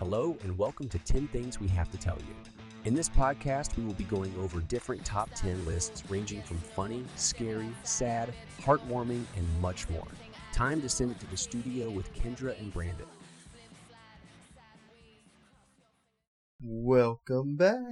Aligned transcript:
Hello, 0.00 0.34
and 0.44 0.56
welcome 0.56 0.88
to 0.88 0.98
10 0.98 1.28
Things 1.28 1.60
We 1.60 1.68
Have 1.68 1.90
to 1.90 1.98
Tell 1.98 2.16
You. 2.16 2.34
In 2.86 2.94
this 2.94 3.10
podcast, 3.10 3.76
we 3.76 3.84
will 3.84 3.92
be 3.92 4.04
going 4.04 4.34
over 4.40 4.60
different 4.60 5.04
top 5.04 5.28
10 5.34 5.66
lists 5.66 6.04
ranging 6.08 6.40
from 6.40 6.56
funny, 6.56 7.04
scary, 7.16 7.68
sad, 7.82 8.32
heartwarming, 8.62 9.24
and 9.36 9.60
much 9.60 9.90
more. 9.90 10.06
Time 10.54 10.80
to 10.80 10.88
send 10.88 11.10
it 11.10 11.20
to 11.20 11.26
the 11.26 11.36
studio 11.36 11.90
with 11.90 12.14
Kendra 12.14 12.58
and 12.58 12.72
Brandon. 12.72 13.04
Welcome 16.62 17.56
back. 17.58 17.82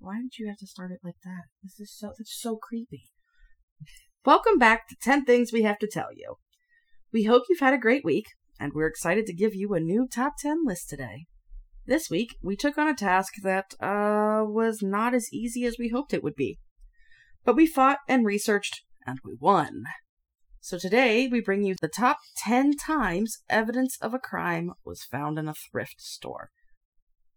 Why 0.00 0.16
did 0.16 0.36
you 0.36 0.48
have 0.48 0.58
to 0.58 0.66
start 0.66 0.90
it 0.90 0.98
like 1.04 1.20
that? 1.22 1.44
This 1.62 1.78
is 1.78 1.96
so 1.96 2.08
that's 2.18 2.36
so 2.36 2.56
creepy. 2.56 3.04
Welcome 4.24 4.58
back 4.58 4.88
to 4.88 4.96
10 5.00 5.26
Things 5.26 5.52
We 5.52 5.62
Have 5.62 5.78
to 5.78 5.86
Tell 5.86 6.08
You. 6.12 6.38
We 7.12 7.22
hope 7.22 7.44
you've 7.48 7.60
had 7.60 7.72
a 7.72 7.78
great 7.78 8.04
week, 8.04 8.26
and 8.58 8.72
we're 8.72 8.86
excited 8.86 9.26
to 9.26 9.34
give 9.34 9.54
you 9.54 9.74
a 9.74 9.80
new 9.80 10.06
top 10.06 10.34
10 10.38 10.64
list 10.64 10.88
today. 10.88 11.26
This 11.86 12.10
week, 12.10 12.36
we 12.42 12.56
took 12.56 12.78
on 12.78 12.88
a 12.88 12.94
task 12.94 13.34
that 13.42 13.74
uh, 13.80 14.44
was 14.44 14.80
not 14.82 15.14
as 15.14 15.32
easy 15.32 15.64
as 15.64 15.76
we 15.78 15.88
hoped 15.88 16.12
it 16.12 16.22
would 16.22 16.34
be. 16.34 16.58
But 17.44 17.56
we 17.56 17.66
fought 17.66 17.98
and 18.08 18.26
researched, 18.26 18.82
and 19.06 19.20
we 19.24 19.36
won. 19.38 19.84
So 20.60 20.78
today, 20.78 21.28
we 21.28 21.40
bring 21.40 21.62
you 21.62 21.76
the 21.80 21.86
top 21.86 22.18
10 22.38 22.76
times 22.76 23.38
evidence 23.48 23.96
of 24.00 24.14
a 24.14 24.18
crime 24.18 24.72
was 24.84 25.04
found 25.04 25.38
in 25.38 25.46
a 25.46 25.54
thrift 25.54 26.00
store. 26.00 26.50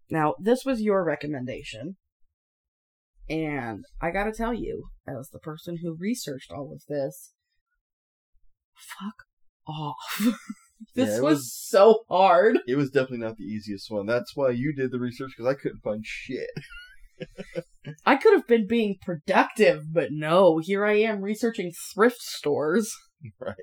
Now, 0.09 0.33
this 0.39 0.65
was 0.65 0.81
your 0.81 1.03
recommendation. 1.03 1.97
And 3.29 3.85
I 4.01 4.09
gotta 4.09 4.31
tell 4.31 4.55
you, 4.55 4.85
as 5.07 5.29
the 5.29 5.37
person 5.37 5.77
who 5.83 5.95
researched 5.99 6.51
all 6.51 6.73
of 6.73 6.81
this, 6.89 7.33
fuck 8.75 9.25
off. 9.67 10.25
this 10.95 11.09
Yeah, 11.09 11.19
was, 11.21 11.37
was- 11.39 11.53
so 11.53 12.03
hard. 12.09 12.59
It 12.67 12.75
was 12.75 12.89
definitely 12.89 13.19
not 13.19 13.37
the 13.37 13.43
easiest 13.43 13.89
one. 13.91 14.05
That's 14.05 14.35
why 14.35 14.51
you 14.51 14.73
did 14.73 14.91
the 14.91 14.99
research 14.99 15.31
because 15.37 15.49
I 15.49 15.59
couldn't 15.59 15.81
find 15.83 16.03
shit. 16.05 16.49
I 18.05 18.15
could 18.15 18.33
have 18.33 18.47
been 18.47 18.67
being 18.67 18.95
productive, 19.01 19.91
but 19.91 20.09
no, 20.11 20.59
here 20.59 20.85
I 20.85 20.93
am 20.99 21.21
researching 21.21 21.71
thrift 21.93 22.21
stores. 22.21 22.91
right. 23.39 23.55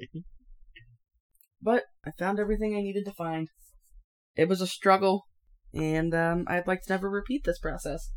But 1.62 1.84
I 2.05 2.11
found 2.19 2.39
everything 2.39 2.75
I 2.77 2.83
needed 2.83 3.05
to 3.06 3.12
find. 3.12 3.48
It 4.36 4.48
was 4.48 4.61
a 4.61 4.67
struggle, 4.67 5.25
and 5.73 6.14
um, 6.14 6.45
I'd 6.47 6.67
like 6.67 6.83
to 6.83 6.92
never 6.92 7.08
repeat 7.08 7.45
this 7.45 7.58
process. 7.58 8.11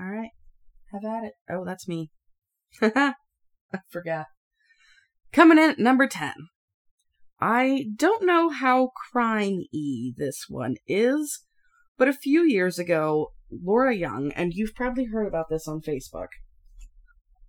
Alright, 0.00 0.30
have 0.92 1.04
at 1.04 1.24
it. 1.24 1.32
Oh, 1.50 1.64
that's 1.64 1.88
me. 1.88 2.10
I 2.80 3.14
forgot. 3.90 4.26
Coming 5.32 5.58
in 5.58 5.70
at 5.70 5.78
number 5.80 6.06
10. 6.06 6.32
I 7.40 7.86
don't 7.94 8.24
know 8.24 8.48
how 8.48 8.90
crime 9.10 9.64
y 9.72 10.12
this 10.16 10.46
one 10.48 10.76
is, 10.86 11.44
but 11.98 12.08
a 12.08 12.12
few 12.12 12.42
years 12.42 12.78
ago, 12.78 13.32
Laura 13.50 13.94
Young, 13.94 14.32
and 14.32 14.52
you've 14.54 14.74
probably 14.74 15.06
heard 15.06 15.26
about 15.26 15.46
this 15.50 15.68
on 15.68 15.80
Facebook. 15.80 16.28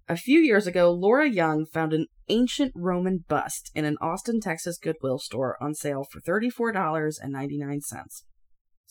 A 0.09 0.17
few 0.17 0.39
years 0.39 0.67
ago, 0.67 0.91
Laura 0.91 1.29
Young 1.29 1.65
found 1.65 1.93
an 1.93 2.07
ancient 2.29 2.71
Roman 2.75 3.25
bust 3.27 3.71
in 3.75 3.85
an 3.85 3.97
Austin, 4.01 4.39
Texas 4.39 4.77
Goodwill 4.77 5.19
store 5.19 5.57
on 5.61 5.73
sale 5.73 6.05
for 6.09 6.21
$34.99. 6.21 7.77
It's 7.77 8.23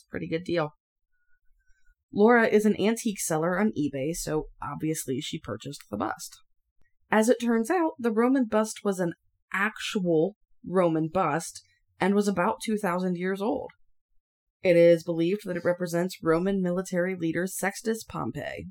a 0.03 0.11
pretty 0.11 0.29
good 0.29 0.45
deal. 0.45 0.75
Laura 2.13 2.47
is 2.47 2.65
an 2.65 2.79
antique 2.81 3.21
seller 3.21 3.59
on 3.59 3.73
eBay, 3.79 4.15
so 4.15 4.47
obviously 4.63 5.21
she 5.21 5.39
purchased 5.39 5.83
the 5.91 5.97
bust. 5.97 6.37
As 7.11 7.29
it 7.29 7.41
turns 7.41 7.71
out, 7.71 7.93
the 7.99 8.13
Roman 8.13 8.45
bust 8.45 8.81
was 8.85 9.01
an 9.01 9.15
actual 9.53 10.37
Roman 10.67 11.09
bust 11.09 11.63
and 12.01 12.15
was 12.15 12.29
about 12.29 12.61
2,000 12.65 13.17
years 13.17 13.41
old. 13.41 13.71
It 14.63 14.77
is 14.77 15.05
believed 15.05 15.43
that 15.45 15.57
it 15.57 15.65
represents 15.65 16.23
Roman 16.23 16.61
military 16.61 17.15
leader 17.15 17.47
Sextus 17.47 18.03
Pompey. 18.05 18.69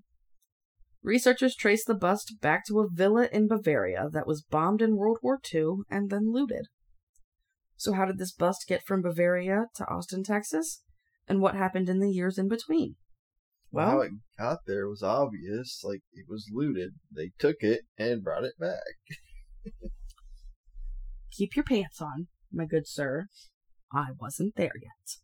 Researchers 1.02 1.56
traced 1.56 1.88
the 1.88 1.94
bust 1.94 2.36
back 2.42 2.66
to 2.66 2.80
a 2.80 2.90
villa 2.92 3.30
in 3.32 3.48
Bavaria 3.48 4.10
that 4.12 4.28
was 4.28 4.42
bombed 4.42 4.82
in 4.82 4.98
World 4.98 5.20
War 5.22 5.40
II 5.54 5.84
and 5.90 6.10
then 6.10 6.34
looted. 6.34 6.66
So, 7.78 7.94
how 7.94 8.06
did 8.06 8.18
this 8.18 8.34
bust 8.34 8.66
get 8.68 8.84
from 8.86 9.02
Bavaria 9.02 9.68
to 9.76 9.88
Austin, 9.88 10.24
Texas? 10.24 10.82
And 11.28 11.42
what 11.42 11.56
happened 11.56 11.90
in 11.90 12.00
the 12.00 12.12
years 12.12 12.38
in 12.38 12.48
between? 12.48 12.96
Well, 13.72 13.90
how 13.90 14.00
it 14.02 14.12
got 14.40 14.60
there 14.66 14.88
was 14.88 15.04
obvious. 15.04 15.82
Like, 15.84 16.02
it 16.14 16.26
was 16.28 16.50
looted. 16.52 16.94
They 17.12 17.32
took 17.38 17.58
it 17.60 17.82
and 17.98 18.24
brought 18.24 18.44
it 18.44 18.58
back. 18.60 18.96
keep 21.36 21.56
your 21.56 21.66
pants 21.66 22.02
on, 22.02 22.28
my 22.52 22.66
good 22.66 22.88
sir. 22.88 23.28
I 23.92 24.08
wasn't 24.20 24.56
there 24.56 24.74
yet. 24.82 25.18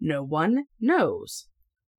No 0.00 0.22
one 0.22 0.64
knows. 0.80 1.46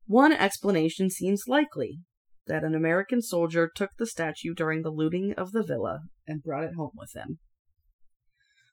One 0.06 0.32
explanation 0.32 1.10
seems 1.10 1.44
likely 1.48 2.00
that 2.48 2.64
an 2.64 2.74
American 2.74 3.22
soldier 3.22 3.70
took 3.74 3.92
the 3.98 4.08
statue 4.08 4.54
during 4.54 4.82
the 4.82 4.90
looting 4.90 5.34
of 5.38 5.52
the 5.52 5.64
villa 5.64 6.02
and 6.28 6.44
brought 6.44 6.64
it 6.64 6.76
home 6.76 6.92
with 6.96 7.12
him. 7.16 7.40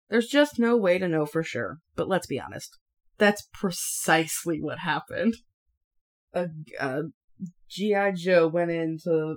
There's 0.08 0.28
just 0.28 0.58
no 0.58 0.76
way 0.76 0.98
to 0.98 1.08
know 1.08 1.26
for 1.26 1.42
sure, 1.42 1.78
but 1.94 2.08
let's 2.08 2.26
be 2.26 2.40
honest. 2.40 2.78
That's 3.18 3.48
precisely 3.52 4.60
what 4.60 4.78
happened. 4.80 5.34
A, 6.32 6.48
a 6.78 7.02
G.I. 7.68 8.12
Joe 8.12 8.48
went 8.48 8.70
into. 8.70 9.36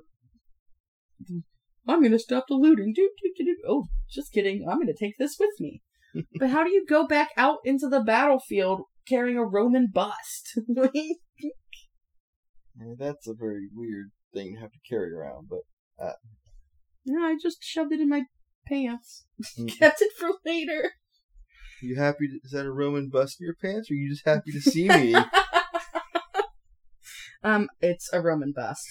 I'm 1.90 2.02
gonna 2.04 2.20
stop 2.20 2.46
the 2.48 2.56
looting. 2.56 2.94
Do, 2.96 3.10
do, 3.22 3.32
do, 3.38 3.44
do. 3.46 3.58
Oh, 3.68 3.86
just 4.10 4.32
kidding. 4.32 4.66
I'm 4.70 4.80
gonna 4.80 4.94
take 4.98 5.18
this 5.18 5.38
with 5.40 5.60
me. 5.60 5.82
but 6.40 6.50
how 6.50 6.64
do 6.64 6.72
you 6.72 6.86
go 6.88 7.08
back 7.08 7.30
out 7.38 7.58
into 7.66 7.88
the 7.88 8.02
battlefield 8.02 8.84
carrying 9.08 9.38
a 9.38 9.46
Roman 9.46 9.88
bust? 9.94 10.58
That's 12.98 13.28
a 13.28 13.34
very 13.34 13.68
weird 13.74 14.12
thing 14.34 14.54
to 14.56 14.62
have 14.62 14.72
to 14.72 14.80
carry 14.90 15.12
around, 15.14 15.48
but 15.50 15.60
no, 17.06 17.26
I 17.26 17.36
just 17.42 17.64
shoved 17.64 17.92
it 17.92 18.00
in 18.00 18.10
my 18.10 18.24
pants. 18.68 19.26
Mm. 19.58 19.78
Kept 19.80 20.02
it 20.02 20.12
for 20.18 20.32
later. 20.46 20.92
you 21.82 21.96
happy? 21.96 22.28
To, 22.28 22.40
is 22.44 22.52
that 22.52 22.66
a 22.66 22.72
Roman 22.72 23.08
bust 23.08 23.38
in 23.40 23.46
your 23.46 23.56
pants, 23.56 23.90
or 23.90 23.94
are 23.94 23.98
you 23.98 24.10
just 24.10 24.26
happy 24.26 24.52
to 24.52 24.60
see 24.60 24.90
me? 24.90 25.16
um, 27.44 27.70
it's 27.82 28.12
a 28.12 28.20
Roman 28.22 28.52
bust. 28.54 28.86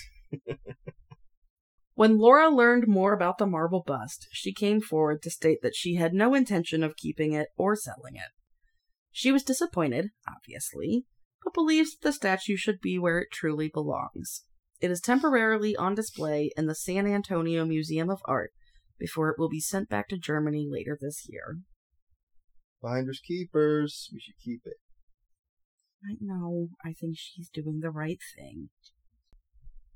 When 1.98 2.16
Laura 2.16 2.48
learned 2.48 2.86
more 2.86 3.12
about 3.12 3.38
the 3.38 3.46
marble 3.46 3.82
bust, 3.84 4.28
she 4.30 4.52
came 4.52 4.80
forward 4.80 5.20
to 5.20 5.30
state 5.30 5.62
that 5.62 5.74
she 5.74 5.96
had 5.96 6.14
no 6.14 6.32
intention 6.32 6.84
of 6.84 6.94
keeping 6.94 7.32
it 7.32 7.48
or 7.56 7.74
selling 7.74 8.14
it. 8.14 8.30
She 9.10 9.32
was 9.32 9.42
disappointed, 9.42 10.10
obviously, 10.28 11.06
but 11.42 11.54
believes 11.54 11.96
that 11.96 12.06
the 12.06 12.12
statue 12.12 12.56
should 12.56 12.80
be 12.80 13.00
where 13.00 13.18
it 13.18 13.32
truly 13.32 13.68
belongs. 13.68 14.44
It 14.80 14.92
is 14.92 15.00
temporarily 15.00 15.74
on 15.74 15.96
display 15.96 16.52
in 16.56 16.66
the 16.66 16.74
San 16.76 17.04
Antonio 17.04 17.64
Museum 17.64 18.10
of 18.10 18.20
Art 18.26 18.52
before 18.96 19.30
it 19.30 19.36
will 19.36 19.48
be 19.48 19.58
sent 19.58 19.88
back 19.88 20.06
to 20.10 20.18
Germany 20.18 20.68
later 20.70 20.96
this 21.00 21.26
year. 21.28 21.58
Finders 22.80 23.20
keepers. 23.26 24.08
We 24.12 24.20
should 24.20 24.38
keep 24.40 24.60
it. 24.66 24.76
I 26.04 26.14
know, 26.20 26.68
I 26.84 26.92
think 26.92 27.16
she's 27.16 27.50
doing 27.50 27.80
the 27.80 27.90
right 27.90 28.20
thing. 28.36 28.68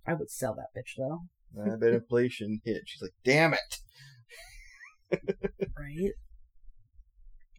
I 0.05 0.15
would 0.15 0.31
sell 0.31 0.57
that 0.57 0.77
bitch 0.77 0.95
though. 0.99 1.27
I 1.61 1.77
bet 1.77 1.93
inflation 1.93 2.61
hit. 2.65 2.83
She's 2.87 3.03
like, 3.03 3.15
damn 3.25 3.55
it. 3.55 3.77
right? 5.79 6.13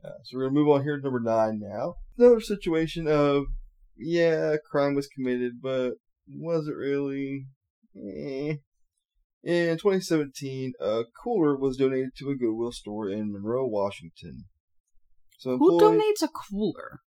Uh, 0.03 0.17
so 0.23 0.37
we're 0.37 0.45
gonna 0.45 0.53
move 0.53 0.69
on 0.69 0.83
here 0.83 0.97
to 0.97 1.03
number 1.03 1.19
nine 1.19 1.59
now. 1.61 1.95
Another 2.17 2.41
situation 2.41 3.07
of 3.07 3.45
yeah, 3.97 4.55
crime 4.69 4.95
was 4.95 5.07
committed, 5.07 5.61
but 5.61 5.93
was 6.27 6.67
it 6.67 6.75
really? 6.75 7.45
Eh. 7.95 8.55
In 9.45 9.77
2017, 9.77 10.73
a 10.79 11.03
cooler 11.21 11.57
was 11.57 11.75
donated 11.75 12.11
to 12.17 12.29
a 12.29 12.35
Goodwill 12.35 12.71
store 12.71 13.09
in 13.09 13.31
Monroe, 13.31 13.67
Washington. 13.67 14.45
So 15.37 15.57
Who 15.57 15.79
donates 15.79 16.21
a 16.23 16.29
cooler? 16.29 17.01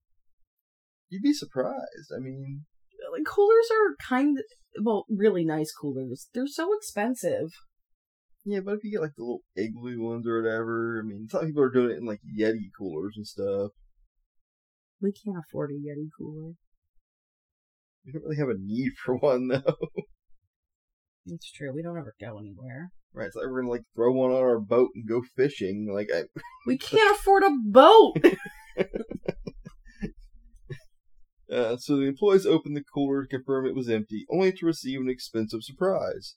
You'd 1.08 1.22
be 1.22 1.32
surprised. 1.32 2.12
I 2.14 2.20
mean, 2.20 2.66
coolers 3.24 3.68
are 3.70 3.96
kind 4.06 4.38
well, 4.82 5.06
really 5.08 5.44
nice 5.44 5.72
coolers. 5.72 6.28
They're 6.34 6.46
so 6.46 6.74
expensive. 6.76 7.50
yeah, 8.44 8.60
but 8.60 8.74
if 8.74 8.84
you 8.84 8.90
get 8.92 9.00
like 9.00 9.14
the 9.16 9.22
little 9.22 9.42
igloo 9.56 10.00
ones 10.02 10.26
or 10.26 10.42
whatever, 10.42 11.00
I 11.02 11.06
mean, 11.06 11.28
some 11.30 11.46
people 11.46 11.62
are 11.62 11.70
doing 11.70 11.92
it 11.92 11.98
in 11.98 12.06
like 12.06 12.20
Yeti 12.38 12.68
coolers 12.76 13.14
and 13.16 13.26
stuff. 13.26 13.72
We 15.00 15.12
can't 15.12 15.38
afford 15.38 15.70
a 15.70 15.74
Yeti 15.74 16.08
cooler. 16.18 16.52
We 18.04 18.12
don't 18.12 18.22
really 18.22 18.36
have 18.36 18.48
a 18.48 18.58
need 18.58 18.92
for 19.04 19.16
one 19.16 19.48
though. 19.48 19.76
It's 21.26 21.50
true. 21.50 21.72
We 21.74 21.82
don't 21.82 21.98
ever 21.98 22.14
go 22.20 22.38
anywhere. 22.38 22.90
right? 23.12 23.30
So 23.32 23.40
we're 23.40 23.62
gonna 23.62 23.72
like 23.72 23.82
throw 23.94 24.12
one 24.12 24.30
on 24.30 24.36
our 24.36 24.60
boat 24.60 24.90
and 24.94 25.08
go 25.08 25.22
fishing. 25.36 25.88
Like 25.92 26.08
I, 26.14 26.22
We 26.66 26.78
can't 26.78 27.16
afford 27.18 27.42
a 27.42 27.50
boat. 27.64 28.16
Uh, 31.50 31.76
so 31.76 31.96
the 31.96 32.02
employees 32.02 32.46
opened 32.46 32.76
the 32.76 32.84
cooler 32.92 33.22
to 33.22 33.28
confirm 33.28 33.66
it 33.66 33.74
was 33.74 33.88
empty, 33.88 34.26
only 34.30 34.52
to 34.52 34.66
receive 34.66 35.00
an 35.00 35.08
expensive 35.08 35.62
surprise. 35.62 36.34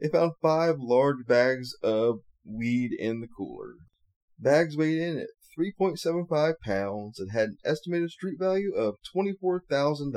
They 0.00 0.08
found 0.08 0.32
five 0.40 0.76
large 0.78 1.26
bags 1.26 1.74
of 1.82 2.20
weed 2.44 2.92
in 2.98 3.20
the 3.20 3.28
cooler. 3.28 3.74
Bags 4.38 4.76
weighed 4.76 4.98
in 4.98 5.18
at 5.18 5.28
3.75 5.58 6.54
pounds 6.64 7.18
and 7.18 7.32
had 7.32 7.48
an 7.50 7.56
estimated 7.64 8.10
street 8.10 8.38
value 8.38 8.72
of 8.72 8.94
$24,000. 9.14 10.12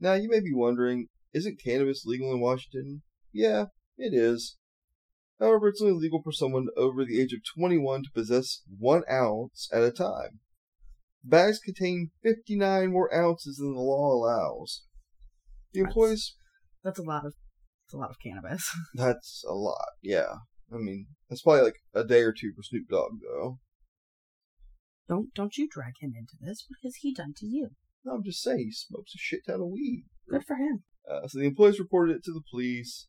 Now, 0.00 0.14
you 0.14 0.28
may 0.28 0.40
be 0.40 0.52
wondering, 0.52 1.08
isn't 1.32 1.62
cannabis 1.62 2.04
legal 2.06 2.32
in 2.32 2.40
Washington? 2.40 3.02
Yeah, 3.32 3.66
it 3.96 4.14
is. 4.14 4.56
However, 5.38 5.68
it's 5.68 5.80
only 5.80 5.94
legal 5.94 6.22
for 6.22 6.32
someone 6.32 6.68
over 6.76 7.04
the 7.04 7.20
age 7.20 7.32
of 7.32 7.40
21 7.54 8.02
to 8.02 8.10
possess 8.12 8.62
one 8.78 9.02
ounce 9.10 9.68
at 9.72 9.82
a 9.82 9.90
time. 9.90 10.40
Bags 11.22 11.58
contain 11.58 12.10
59 12.22 12.90
more 12.92 13.14
ounces 13.14 13.56
than 13.56 13.74
the 13.74 13.80
law 13.80 14.12
allows. 14.14 14.82
The 15.72 15.80
That's- 15.80 15.90
employees 15.90 16.36
That's 16.82 16.98
a 16.98 17.02
lot 17.02 17.26
of 17.26 17.34
that's 17.84 17.94
a 17.94 17.98
lot 17.98 18.10
of 18.10 18.16
cannabis. 18.22 18.70
That's 18.94 19.44
a 19.48 19.52
lot, 19.52 19.88
yeah. 20.00 20.34
I 20.72 20.76
mean, 20.76 21.08
that's 21.28 21.42
probably 21.42 21.62
like 21.62 21.74
a 21.92 22.04
day 22.04 22.20
or 22.22 22.32
two 22.32 22.52
for 22.54 22.62
Snoop 22.62 22.88
Dogg, 22.88 23.18
though. 23.20 23.58
don't 25.08 25.34
don't 25.34 25.56
you 25.56 25.68
drag 25.68 25.94
him 26.00 26.12
into 26.16 26.34
this. 26.40 26.64
What 26.68 26.78
has 26.84 26.94
he 27.00 27.12
done 27.12 27.34
to 27.38 27.46
you? 27.46 27.70
No, 28.04 28.12
I'm 28.12 28.22
just 28.24 28.42
saying, 28.42 28.58
he 28.58 28.70
smokes 28.72 29.12
a 29.14 29.18
shit 29.18 29.40
ton 29.46 29.60
of 29.60 29.66
weed. 29.66 30.04
Good 30.30 30.44
for 30.46 30.54
him. 30.54 30.84
Uh, 31.10 31.26
so 31.26 31.40
the 31.40 31.46
employees 31.46 31.80
reported 31.80 32.14
it 32.16 32.24
to 32.24 32.32
the 32.32 32.42
police. 32.48 33.08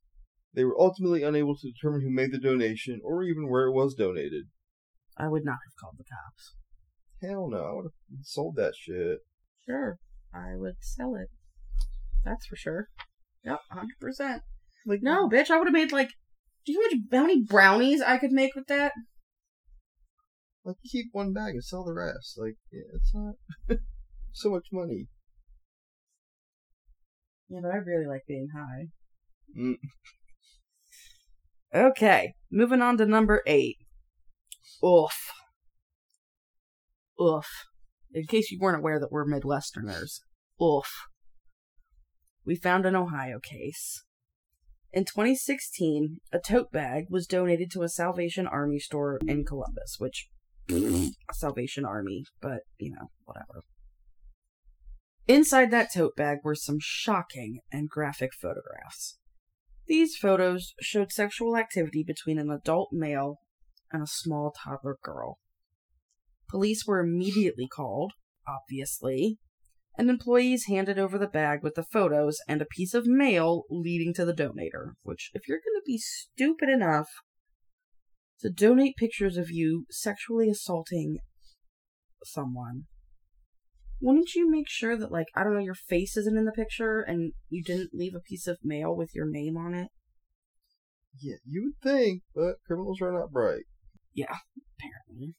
They 0.54 0.66
were 0.66 0.80
ultimately 0.82 1.22
unable 1.24 1.56
to 1.56 1.72
determine 1.72 2.02
who 2.02 2.10
made 2.10 2.32
the 2.32 2.40
donation 2.40 3.00
or 3.04 3.24
even 3.24 3.50
where 3.50 3.68
it 3.68 3.74
was 3.74 3.94
donated. 3.94 4.46
I 5.18 5.28
would 5.28 5.46
not 5.46 5.60
have 5.64 5.76
called 5.80 5.96
the 6.00 6.04
cops. 6.04 6.56
Hell 7.22 7.50
no, 7.50 7.58
I 7.64 7.74
would 7.74 7.86
have 7.86 8.24
sold 8.24 8.56
that 8.56 8.74
shit. 8.76 9.20
Sure, 9.68 9.98
I 10.34 10.56
would 10.56 10.76
sell 10.80 11.16
it. 11.16 11.28
That's 12.26 12.46
for 12.46 12.56
sure. 12.56 12.88
Yep, 13.44 13.60
hundred 13.72 14.00
percent. 14.00 14.42
Like, 14.86 15.00
No, 15.02 15.30
bitch, 15.30 15.50
I 15.50 15.58
would 15.58 15.68
have 15.68 15.74
made 15.74 15.92
like. 15.92 16.10
Do 16.66 16.72
you 16.74 16.80
know 16.80 17.20
how 17.20 17.26
many 17.26 17.42
brownies 17.44 18.02
I 18.02 18.18
could 18.18 18.32
make 18.32 18.56
with 18.56 18.68
that? 18.68 18.94
like 20.64 20.76
keep 20.92 21.08
one 21.12 21.34
bag 21.34 21.54
and 21.54 21.64
sell 21.64 21.84
the 21.84 21.94
rest. 21.94 22.36
Like, 22.38 22.56
yeah, 22.72 22.82
it's 22.94 23.14
not 23.14 23.36
so 24.34 24.50
much 24.50 24.68
money. 24.72 25.08
Yeah, 27.50 27.60
but 27.64 27.72
I 27.72 27.78
really 27.78 28.06
like 28.06 28.22
being 28.28 28.50
high. 28.56 28.88
Mm. 29.60 29.76
Okay, 31.74 32.34
moving 32.52 32.82
on 32.82 32.98
to 32.98 33.06
number 33.06 33.42
eight. 33.46 33.78
Oof. 34.86 35.32
Oof. 37.22 37.48
In 38.14 38.26
case 38.26 38.52
you 38.52 38.60
weren't 38.60 38.80
aware 38.80 39.00
that 39.00 39.12
we're 39.12 39.26
Midwesterners. 39.26 40.22
Oof. 40.62 40.90
We 42.46 42.56
found 42.56 42.86
an 42.86 42.96
Ohio 42.96 43.40
case. 43.40 44.04
In 44.92 45.06
2016, 45.06 46.18
a 46.34 46.40
tote 46.40 46.72
bag 46.72 47.06
was 47.10 47.28
donated 47.28 47.72
to 47.72 47.84
a 47.84 47.90
Salvation 47.90 48.48
Army 48.48 48.80
store 48.80 49.20
in 49.26 49.46
Columbus, 49.46 49.98
which. 50.00 50.28
Salvation 51.34 51.86
Army, 51.86 52.26
but, 52.42 52.62
you 52.78 52.92
know, 52.92 53.12
whatever. 53.24 53.64
Inside 55.28 55.72
that 55.72 55.94
tote 55.94 56.16
bag 56.16 56.40
were 56.44 56.56
some 56.56 56.78
shocking 56.82 57.60
and 57.72 57.90
graphic 57.90 58.32
photographs. 58.34 59.18
These 59.88 60.16
photos 60.16 60.74
showed 60.82 61.12
sexual 61.12 61.56
activity 61.56 62.04
between 62.04 62.38
an 62.38 62.50
adult 62.50 62.90
male 62.92 63.40
and 63.92 64.04
a 64.04 64.08
small 64.08 64.54
toddler 64.64 64.98
girl. 65.02 65.40
Police 66.52 66.86
were 66.86 67.00
immediately 67.00 67.68
called, 67.68 68.12
obviously, 68.46 69.40
and 69.98 70.10
employees 70.10 70.66
handed 70.68 71.00
over 71.00 71.18
the 71.18 71.28
bag 71.28 71.64
with 71.64 71.76
the 71.76 71.84
photos 71.84 72.38
and 72.48 72.62
a 72.62 72.66
piece 72.66 72.94
of 72.94 73.08
mail 73.08 73.64
leading 73.70 74.14
to 74.16 74.26
the 74.26 74.34
donator. 74.34 74.94
Which, 75.02 75.32
if 75.34 75.48
you're 75.48 75.60
going 75.60 75.80
to 75.80 75.86
be 75.86 75.98
stupid 75.98 76.70
enough 76.70 77.08
to 78.42 78.50
donate 78.50 78.98
pictures 78.98 79.38
of 79.38 79.50
you 79.50 79.86
sexually 79.90 80.50
assaulting 80.50 81.20
someone, 82.26 82.84
wouldn't 84.02 84.34
you 84.36 84.50
make 84.50 84.68
sure 84.68 84.98
that, 84.98 85.12
like, 85.12 85.28
I 85.36 85.44
don't 85.44 85.54
know, 85.54 85.60
your 85.60 85.76
face 85.76 86.18
isn't 86.18 86.38
in 86.38 86.46
the 86.46 86.52
picture 86.52 87.02
and 87.02 87.34
you 87.50 87.64
didn't 87.64 87.94
leave 87.94 88.16
a 88.16 88.20
piece 88.20 88.48
of 88.48 88.58
mail 88.64 88.96
with 88.96 89.12
your 89.16 89.30
name 89.30 89.56
on 89.56 89.74
it? 89.74 89.88
Yeah, 91.22 91.36
you 91.46 91.64
would 91.64 91.92
think, 91.92 92.24
but 92.36 92.56
criminals 92.66 93.02
are 93.02 93.14
not 93.14 93.32
bright. 93.32 93.66
Yeah, 94.14 94.36
apparently. 94.80 95.36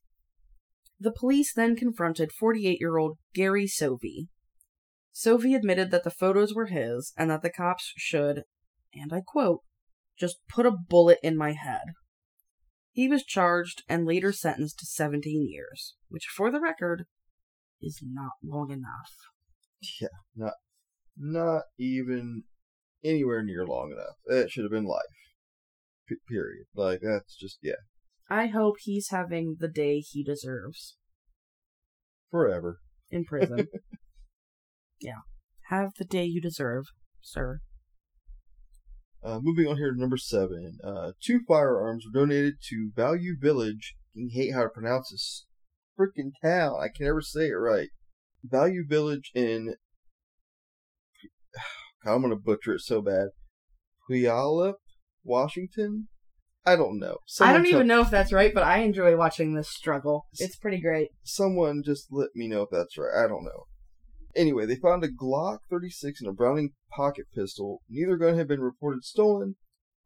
The 1.02 1.10
police 1.10 1.52
then 1.52 1.75
confronted 1.75 2.31
48 2.31 2.78
year 2.78 2.96
old 2.96 3.19
Gary 3.34 3.66
Sovey. 3.66 4.28
Sovey 5.12 5.56
admitted 5.56 5.90
that 5.90 6.04
the 6.04 6.12
photos 6.12 6.54
were 6.54 6.66
his 6.66 7.12
and 7.16 7.28
that 7.28 7.43
the 7.43 7.50
cops 7.50 7.93
should, 7.96 8.44
and 8.94 9.12
I 9.12 9.20
quote, 9.20 9.62
just 10.16 10.37
put 10.49 10.64
a 10.64 10.70
bullet 10.70 11.19
in 11.20 11.37
my 11.37 11.52
head. 11.54 11.82
He 12.93 13.08
was 13.08 13.25
charged 13.25 13.82
and 13.88 14.06
later 14.06 14.32
sentenced 14.32 14.78
to 14.78 14.87
17 14.87 15.49
years, 15.49 15.96
which, 16.08 16.26
for 16.26 16.52
the 16.52 16.60
record, 16.60 17.06
is 17.81 18.00
not 18.00 18.34
long 18.44 18.70
enough. 18.70 19.10
Yeah, 20.00 20.08
not 20.37 20.55
not 21.16 21.62
even 21.81 22.44
anywhere 23.02 23.43
near 23.43 23.66
long 23.66 23.90
enough. 23.90 24.14
That 24.26 24.52
should 24.52 24.62
have 24.62 24.70
been 24.70 24.84
life. 24.84 25.02
P- 26.06 26.14
period. 26.28 26.66
Like 26.76 27.00
that's 27.02 27.34
just 27.34 27.58
yeah, 27.60 27.82
I 28.32 28.46
hope 28.46 28.76
he's 28.81 29.11
having 29.11 29.56
the 29.61 29.69
day 29.69 30.00
he 30.00 30.25
deserves 30.25 30.96
forever. 32.31 32.81
in 33.11 33.26
prison. 33.26 33.69
yeah. 35.02 35.20
Have 35.69 35.90
the 35.99 36.06
day 36.06 36.25
you 36.25 36.40
deserve, 36.40 36.87
sir. 37.20 37.61
Uh, 39.23 39.38
moving 39.43 39.67
on 39.67 39.76
here 39.76 39.93
to 39.93 40.00
number 40.00 40.17
seven. 40.17 40.79
Uh, 40.82 41.12
two 41.23 41.40
firearms 41.46 42.06
were 42.06 42.20
donated 42.20 42.55
to 42.70 42.90
Value 42.96 43.37
Village. 43.38 43.96
I 44.17 44.32
hate 44.32 44.55
how 44.55 44.62
to 44.62 44.70
pronounce 44.70 45.11
this 45.11 45.44
freaking 46.00 46.31
town. 46.43 46.76
I 46.81 46.88
can 46.88 47.05
never 47.05 47.20
say 47.20 47.49
it 47.49 47.52
right. 47.52 47.90
Value 48.43 48.87
Village 48.88 49.31
in. 49.34 49.75
God, 52.02 52.14
I'm 52.14 52.23
gonna 52.23 52.37
butcher 52.37 52.76
it 52.76 52.81
so 52.81 53.02
bad. 53.02 53.29
Puyallup, 54.08 54.76
Washington. 55.23 56.08
I 56.64 56.76
don't 56.76 56.99
know. 56.99 57.19
I 57.41 57.53
don't 57.53 57.64
tell- 57.64 57.75
even 57.75 57.87
know 57.87 58.03
if 58.03 58.11
that's 58.11 58.32
right, 58.32 58.55
but 58.55 58.62
I 58.62 58.79
enjoy 58.79 59.17
watching 59.17 59.55
this 59.55 59.69
struggle. 59.69 60.26
It's 60.38 60.56
pretty 60.56 60.81
great. 60.81 61.09
Someone 61.25 61.82
just 61.85 62.06
let 62.11 62.31
me 62.35 62.47
know 62.47 62.62
if 62.62 62.70
that's 62.70 62.97
right. 62.97 63.25
I 63.25 63.26
don't 63.26 63.44
know. 63.44 63.64
Anyway, 64.35 64.64
they 64.64 64.76
found 64.76 65.05
a 65.05 65.09
Glock 65.09 65.59
36 65.69 66.20
and 66.20 66.31
a 66.31 66.32
Browning 66.32 66.70
pocket 66.97 67.26
pistol. 67.35 67.82
Neither 67.88 68.17
gun 68.17 68.38
had 68.38 68.49
been 68.49 68.61
reported 68.61 69.05
stolen, 69.05 69.56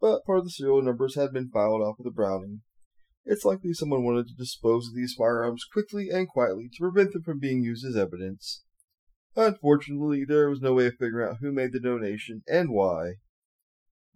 but 0.01 0.25
part 0.25 0.39
of 0.39 0.45
the 0.45 0.51
serial 0.51 0.83
numbers 0.83 1.15
had 1.15 1.33
been 1.33 1.51
filed 1.51 1.83
off 1.83 1.99
of 1.99 2.05
the 2.05 2.11
Browning. 2.11 2.63
It's 3.25 3.45
likely 3.45 3.73
someone 3.73 4.05
wanted 4.05 4.29
to 4.29 4.35
dispose 4.35 4.89
of 4.89 4.95
these 4.95 5.15
firearms 5.15 5.65
quickly 5.71 6.11
and 6.11 6.29
quietly 6.29 6.69
to 6.73 6.79
prevent 6.81 7.13
them 7.13 7.23
from 7.23 7.39
being 7.39 7.63
used 7.63 7.85
as 7.85 7.97
evidence. 7.97 8.63
Unfortunately, 9.37 10.25
there 10.25 10.49
was 10.49 10.61
no 10.61 10.75
way 10.75 10.87
of 10.87 10.95
figuring 10.95 11.29
out 11.29 11.39
who 11.41 11.53
made 11.53 11.73
the 11.73 11.81
donation 11.81 12.43
and 12.49 12.71
why. 12.71 13.15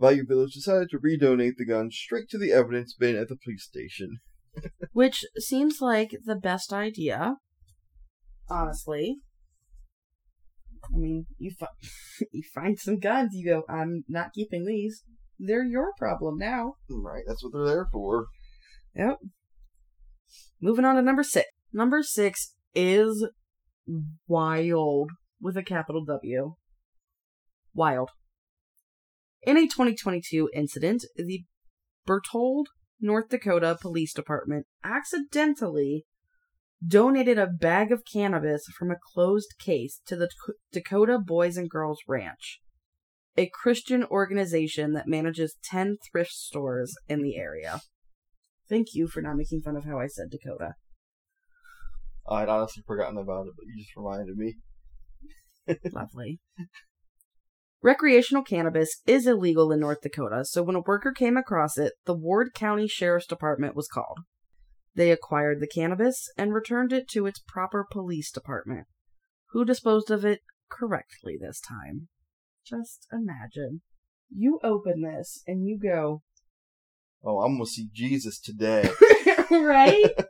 Value 0.01 0.25
Village 0.27 0.55
decided 0.55 0.89
to 0.91 0.99
redonate 0.99 1.57
the 1.57 1.67
gun 1.67 1.91
straight 1.91 2.29
to 2.31 2.39
the 2.39 2.53
evidence 2.53 2.95
bin 2.95 3.17
at 3.17 3.29
the 3.29 3.37
police 3.37 3.65
station. 3.65 4.19
Which 4.93 5.25
seems 5.39 5.79
like 5.81 6.11
the 6.25 6.37
best 6.37 6.73
idea. 6.73 7.37
Honestly. 8.49 9.19
I 10.85 10.97
mean, 10.97 11.27
you, 11.39 11.53
fi- 11.59 11.67
you 12.33 12.43
find 12.55 12.79
some 12.79 12.99
guns, 12.99 13.31
you 13.35 13.47
go, 13.47 13.63
I'm 13.69 14.05
not 14.09 14.33
keeping 14.35 14.65
these. 14.65 15.05
They're 15.39 15.65
your 15.65 15.93
problem 15.99 16.39
now. 16.39 16.75
Right, 16.89 17.23
that's 17.27 17.45
what 17.45 17.53
they're 17.53 17.67
there 17.67 17.87
for. 17.93 18.27
Yep. 18.95 19.19
Moving 20.61 20.85
on 20.85 20.97
to 20.97 21.03
number 21.03 21.23
six. 21.23 21.47
Number 21.73 22.03
six 22.03 22.55
is 22.75 23.29
wild 24.27 25.11
with 25.41 25.57
a 25.57 25.63
capital 25.63 26.05
W. 26.05 26.55
Wild. 27.75 28.11
In 29.43 29.57
a 29.57 29.63
2022 29.63 30.51
incident, 30.55 31.05
the 31.17 31.45
Berthold, 32.07 32.69
North 33.01 33.31
Dakota 33.31 33.79
Police 33.81 34.13
Department 34.13 34.67
accidentally 34.85 36.05
donated 36.87 37.39
a 37.39 37.47
bag 37.47 37.91
of 37.91 38.03
cannabis 38.11 38.65
from 38.79 38.91
a 38.91 38.99
closed 39.15 39.55
case 39.59 40.01
to 40.07 40.17
the 40.17 40.29
Dakota 40.73 41.19
Boys 41.19 41.57
and 41.57 41.71
Girls 41.71 42.01
Ranch, 42.07 42.61
a 43.37 43.51
Christian 43.53 44.05
organization 44.05 44.93
that 44.93 45.09
manages 45.09 45.57
10 45.65 45.97
thrift 46.11 46.33
stores 46.33 46.95
in 47.09 47.23
the 47.23 47.37
area. 47.37 47.81
Thank 48.69 48.89
you 48.95 49.09
for 49.09 49.23
not 49.23 49.37
making 49.37 49.63
fun 49.63 49.77
of 49.77 49.85
how 49.85 49.99
I 49.99 50.07
said 50.07 50.31
Dakota. 50.31 50.75
I'd 52.29 52.49
honestly 52.49 52.83
forgotten 52.87 53.17
about 53.17 53.47
it, 53.47 53.55
but 53.57 53.67
you 53.67 53.83
just 53.83 53.97
reminded 53.97 54.37
me. 54.37 54.55
Lovely. 55.93 56.41
Recreational 57.83 58.43
cannabis 58.43 59.01
is 59.07 59.27
illegal 59.27 59.73
in 59.73 59.81
North 59.81 60.03
Dakota, 60.03 60.45
so 60.45 60.63
when 60.63 60.77
a 60.77 60.81
worker 60.81 61.13
came 61.13 61.37
across 61.37 61.79
it, 61.79 61.95
the 62.05 62.15
Ward 62.15 62.53
County 62.55 62.87
Sheriff's 62.87 63.27
Department 63.27 63.75
was 63.75 63.89
called. 63.89 64.19
They 64.95 65.11
acquired 65.11 65.61
the 65.61 65.67
cannabis 65.67 66.29
and 66.37 66.53
returned 66.53 66.93
it 66.93 67.09
to 67.11 67.27
its 67.27 67.39
proper 67.39 67.87
police 67.91 68.31
department, 68.31 68.87
who 69.53 69.65
disposed 69.65 70.11
of 70.11 70.25
it 70.25 70.41
correctly 70.71 71.39
this 71.41 71.61
time. 71.61 72.09
Just 72.67 73.07
imagine. 73.13 73.81
You 74.29 74.61
open 74.63 75.03
this 75.03 75.43
and 75.47 75.67
you 75.67 75.79
go, 75.79 76.23
Oh, 77.25 77.41
I'm 77.41 77.55
gonna 77.55 77.67
see 77.67 77.89
Jesus 77.93 78.39
today. 78.39 78.91
right? 79.51 80.11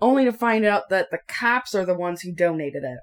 only 0.00 0.24
to 0.24 0.32
find 0.32 0.64
out 0.64 0.88
that 0.90 1.10
the 1.10 1.18
cops 1.28 1.74
are 1.74 1.84
the 1.84 1.96
ones 1.96 2.22
who 2.22 2.32
donated 2.32 2.84
it. 2.84 3.00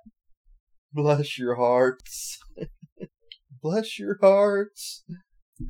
Bless 0.96 1.38
your 1.38 1.56
hearts. 1.56 2.40
Bless 3.62 4.00
your 4.00 4.18
hearts. 4.22 5.04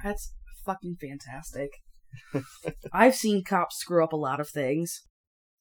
That's 0.04 0.32
fucking 0.64 0.98
fantastic. 1.02 1.72
I've 2.94 3.16
seen 3.16 3.44
cops 3.44 3.78
screw 3.78 4.04
up 4.04 4.14
a 4.14 4.18
lot 4.18 4.40
of 4.40 4.50
things. 4.50 5.02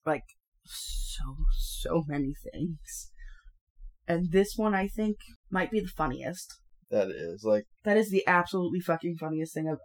Like, 0.05 0.25
so, 0.67 1.37
so 1.57 2.05
many 2.07 2.35
things. 2.53 3.11
And 4.07 4.31
this 4.33 4.53
one, 4.57 4.75
I 4.75 4.87
think, 4.87 5.17
might 5.51 5.71
be 5.71 5.81
the 5.81 5.89
funniest. 5.89 6.53
That 6.91 7.09
is 7.09 7.43
like 7.43 7.65
That 7.85 7.97
is 7.97 8.11
the 8.11 8.23
absolutely 8.27 8.81
fucking 8.81 9.17
funniest 9.19 9.55
thing 9.55 9.67
I've 9.67 9.79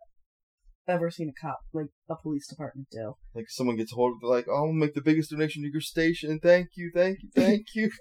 ever 0.93 1.09
seen 1.09 1.29
a 1.29 1.41
cop, 1.41 1.59
like 1.74 1.88
a 2.09 2.15
police 2.21 2.48
department, 2.50 2.89
do. 2.91 3.13
like 3.33 3.45
someone 3.48 3.77
gets 3.77 3.93
hold 3.93 4.15
of 4.21 4.29
like, 4.29 4.45
oh, 4.50 4.65
I'll 4.65 4.74
make 4.74 4.93
the 4.93 5.01
biggest 5.01 5.31
donation 5.31 5.63
to 5.63 5.71
your 5.71 5.79
station. 5.79 6.39
Thank 6.43 6.67
you, 6.75 6.91
thank 6.93 7.19
you, 7.21 7.29
thank 7.33 7.65
you. 7.75 7.91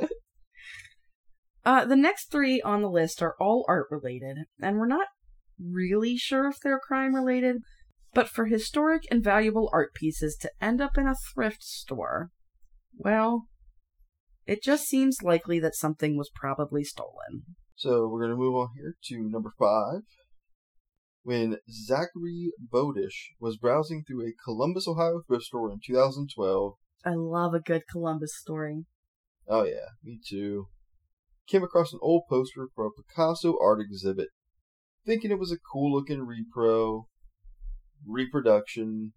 uh, 1.64 1.84
the 1.84 1.96
next 1.96 2.30
three 2.30 2.60
on 2.62 2.82
the 2.82 2.90
list 2.90 3.22
are 3.22 3.34
all 3.40 3.64
art 3.68 3.86
related, 3.90 4.38
and 4.60 4.78
we're 4.78 4.86
not 4.86 5.08
really 5.58 6.16
sure 6.16 6.48
if 6.48 6.56
they're 6.62 6.80
crime 6.80 7.14
related, 7.14 7.56
but 8.14 8.28
for 8.28 8.46
historic 8.46 9.02
and 9.10 9.22
valuable 9.22 9.68
art 9.72 9.94
pieces 9.94 10.36
to 10.40 10.50
end 10.60 10.80
up 10.80 10.96
in 10.96 11.06
a 11.06 11.14
thrift 11.34 11.62
store, 11.62 12.30
well, 12.96 13.46
it 14.46 14.62
just 14.62 14.86
seems 14.86 15.22
likely 15.22 15.60
that 15.60 15.74
something 15.76 16.16
was 16.16 16.30
probably 16.34 16.82
stolen. 16.82 17.44
So 17.76 18.08
we're 18.08 18.22
gonna 18.22 18.36
move 18.36 18.56
on 18.56 18.68
here 18.74 18.94
to 19.04 19.28
number 19.30 19.52
five. 19.58 20.00
When 21.22 21.58
Zachary 21.70 22.50
Bodish 22.72 23.28
was 23.38 23.58
browsing 23.58 24.02
through 24.06 24.26
a 24.26 24.32
Columbus, 24.44 24.88
Ohio 24.88 25.20
thrift 25.26 25.44
store 25.44 25.70
in 25.70 25.78
2012, 25.86 26.74
I 27.04 27.12
love 27.14 27.52
a 27.54 27.60
good 27.60 27.82
Columbus 27.90 28.32
story. 28.38 28.84
oh 29.46 29.64
yeah, 29.64 29.90
me 30.02 30.18
too, 30.26 30.66
came 31.50 31.62
across 31.62 31.92
an 31.92 31.98
old 32.02 32.22
poster 32.28 32.68
for 32.74 32.86
a 32.86 32.90
Picasso 32.90 33.56
art 33.60 33.80
exhibit, 33.80 34.28
thinking 35.04 35.30
it 35.30 35.38
was 35.38 35.52
a 35.52 35.58
cool 35.72 35.92
looking 35.92 36.26
repro, 36.26 37.04
reproduction. 38.06 39.12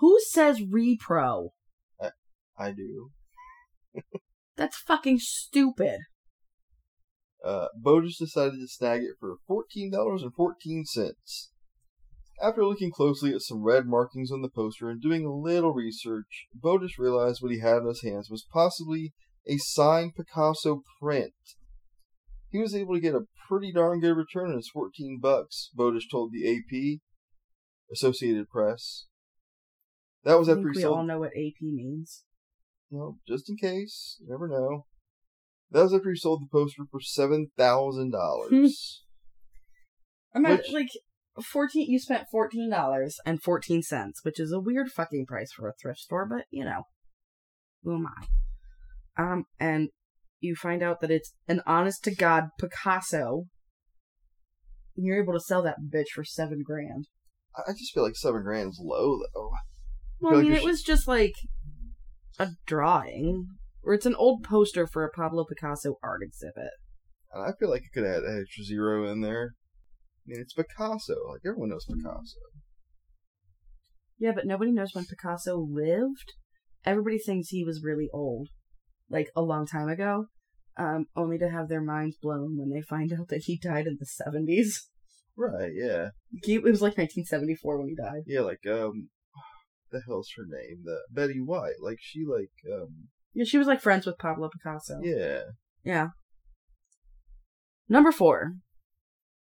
Who 0.00 0.18
says 0.30 0.60
repro? 0.60 1.50
I 2.60 2.72
do. 2.72 3.10
That's 4.56 4.76
fucking 4.76 5.18
stupid. 5.20 6.00
Uh, 7.42 7.68
Bodish 7.82 8.18
decided 8.18 8.60
to 8.60 8.68
snag 8.68 9.00
it 9.02 9.16
for 9.18 9.36
$14.14. 9.48 10.84
After 12.42 12.64
looking 12.64 12.90
closely 12.90 13.34
at 13.34 13.40
some 13.40 13.62
red 13.62 13.86
markings 13.86 14.30
on 14.30 14.42
the 14.42 14.50
poster 14.50 14.90
and 14.90 15.00
doing 15.00 15.24
a 15.24 15.32
little 15.32 15.72
research, 15.72 16.48
Bodish 16.58 16.98
realized 16.98 17.40
what 17.40 17.52
he 17.52 17.60
had 17.60 17.78
in 17.78 17.86
his 17.86 18.02
hands 18.02 18.28
was 18.30 18.46
possibly 18.52 19.14
a 19.50 19.56
signed 19.58 20.12
Picasso 20.16 20.82
print. 21.00 21.32
He 22.50 22.58
was 22.58 22.74
able 22.74 22.94
to 22.94 23.00
get 23.00 23.14
a 23.14 23.26
pretty 23.48 23.72
darn 23.72 24.00
good 24.00 24.16
return 24.16 24.50
on 24.50 24.56
his 24.56 24.70
14 24.72 25.18
bucks, 25.20 25.70
Bodish 25.76 26.10
told 26.10 26.32
the 26.32 26.48
AP, 26.48 27.00
Associated 27.92 28.48
Press. 28.48 29.06
That 30.24 30.38
was 30.38 30.48
I 30.48 30.52
after 30.52 30.62
think 30.64 30.76
we 30.76 30.82
sold. 30.82 30.96
all 30.98 31.04
know 31.04 31.18
what 31.20 31.30
AP 31.36 31.60
means. 31.62 32.24
Well, 32.90 33.18
just 33.26 33.48
in 33.48 33.56
case, 33.56 34.16
you 34.20 34.26
never 34.28 34.48
know. 34.48 34.86
That 35.70 35.82
was 35.84 35.94
after 35.94 36.10
he 36.10 36.16
sold 36.16 36.42
the 36.42 36.48
poster 36.50 36.82
for 36.90 37.00
seven 37.00 37.50
thousand 37.56 38.10
dollars. 38.12 39.02
Imagine, 40.34 40.58
Which- 40.58 40.72
like, 40.72 41.44
fourteen. 41.44 41.88
You 41.90 41.98
spent 42.00 42.26
fourteen 42.30 42.68
dollars 42.70 43.16
and 43.24 43.40
fourteen 43.42 43.82
cents, 43.82 44.20
which 44.24 44.38
is 44.40 44.52
a 44.52 44.60
weird 44.60 44.90
fucking 44.90 45.26
price 45.26 45.52
for 45.52 45.68
a 45.68 45.72
thrift 45.80 46.00
store, 46.00 46.26
but 46.26 46.46
you 46.50 46.64
know, 46.64 46.82
who 47.82 47.94
am 47.94 48.06
I? 48.06 48.26
Um, 49.18 49.44
and 49.58 49.88
you 50.40 50.54
find 50.54 50.82
out 50.82 51.00
that 51.00 51.10
it's 51.10 51.34
an 51.48 51.62
honest 51.66 52.04
to 52.04 52.14
god 52.14 52.44
Picasso. 52.58 53.44
And 54.96 55.06
you're 55.06 55.22
able 55.22 55.34
to 55.34 55.40
sell 55.40 55.62
that 55.62 55.76
bitch 55.92 56.08
for 56.14 56.24
seven 56.24 56.62
grand. 56.64 57.06
I 57.56 57.70
I 57.70 57.72
just 57.72 57.92
feel 57.92 58.02
like 58.02 58.16
seven 58.16 58.42
grand 58.42 58.70
is 58.70 58.80
low 58.82 59.18
though. 59.34 59.50
Well, 60.20 60.32
feel 60.32 60.40
I 60.40 60.42
mean, 60.42 60.52
you 60.52 60.58
it 60.58 60.64
was 60.64 60.82
just 60.82 61.08
like 61.08 61.34
a 62.38 62.48
drawing, 62.66 63.46
or 63.82 63.94
it's 63.94 64.06
an 64.06 64.14
old 64.14 64.42
poster 64.42 64.86
for 64.86 65.04
a 65.04 65.10
Pablo 65.10 65.44
Picasso 65.44 65.96
art 66.02 66.22
exhibit. 66.22 66.70
And 67.32 67.44
I 67.44 67.52
feel 67.58 67.70
like 67.70 67.82
it 67.82 67.92
could 67.92 68.06
add 68.06 68.24
an 68.24 68.40
extra 68.42 68.64
zero 68.64 69.10
in 69.10 69.20
there. 69.20 69.54
I 70.26 70.32
mean, 70.32 70.40
it's 70.40 70.52
Picasso. 70.52 71.14
Like 71.30 71.40
everyone 71.46 71.70
knows 71.70 71.86
Picasso. 71.86 72.38
Yeah, 74.18 74.32
but 74.34 74.46
nobody 74.46 74.70
knows 74.70 74.90
when 74.92 75.06
Picasso 75.06 75.56
lived. 75.56 76.34
Everybody 76.84 77.18
thinks 77.18 77.48
he 77.48 77.64
was 77.64 77.82
really 77.82 78.08
old, 78.12 78.48
like 79.10 79.28
a 79.36 79.42
long 79.42 79.66
time 79.66 79.88
ago, 79.88 80.26
um, 80.76 81.06
only 81.16 81.38
to 81.38 81.50
have 81.50 81.68
their 81.68 81.82
minds 81.82 82.16
blown 82.16 82.56
when 82.56 82.70
they 82.70 82.80
find 82.80 83.12
out 83.12 83.28
that 83.28 83.42
he 83.44 83.58
died 83.58 83.86
in 83.86 83.98
the 83.98 84.06
70s. 84.06 84.86
Right? 85.36 85.72
Yeah. 85.74 86.10
He, 86.44 86.54
it 86.54 86.62
was 86.62 86.82
like 86.82 86.96
1974 86.96 87.78
when 87.78 87.88
he 87.88 87.94
died. 87.94 88.22
Yeah. 88.26 88.40
Like 88.40 88.66
um, 88.66 89.08
the 89.90 90.00
hell's 90.06 90.30
her 90.36 90.44
name? 90.46 90.82
The 90.84 91.00
Betty 91.10 91.40
White. 91.40 91.80
Like 91.82 91.98
she 92.00 92.24
like 92.24 92.52
um. 92.72 93.08
Yeah, 93.32 93.44
she 93.44 93.58
was 93.58 93.66
like 93.66 93.80
friends 93.80 94.06
with 94.06 94.18
Pablo 94.18 94.48
Picasso. 94.48 95.00
Yeah. 95.02 95.42
Yeah. 95.84 96.08
Number 97.88 98.12
four, 98.12 98.54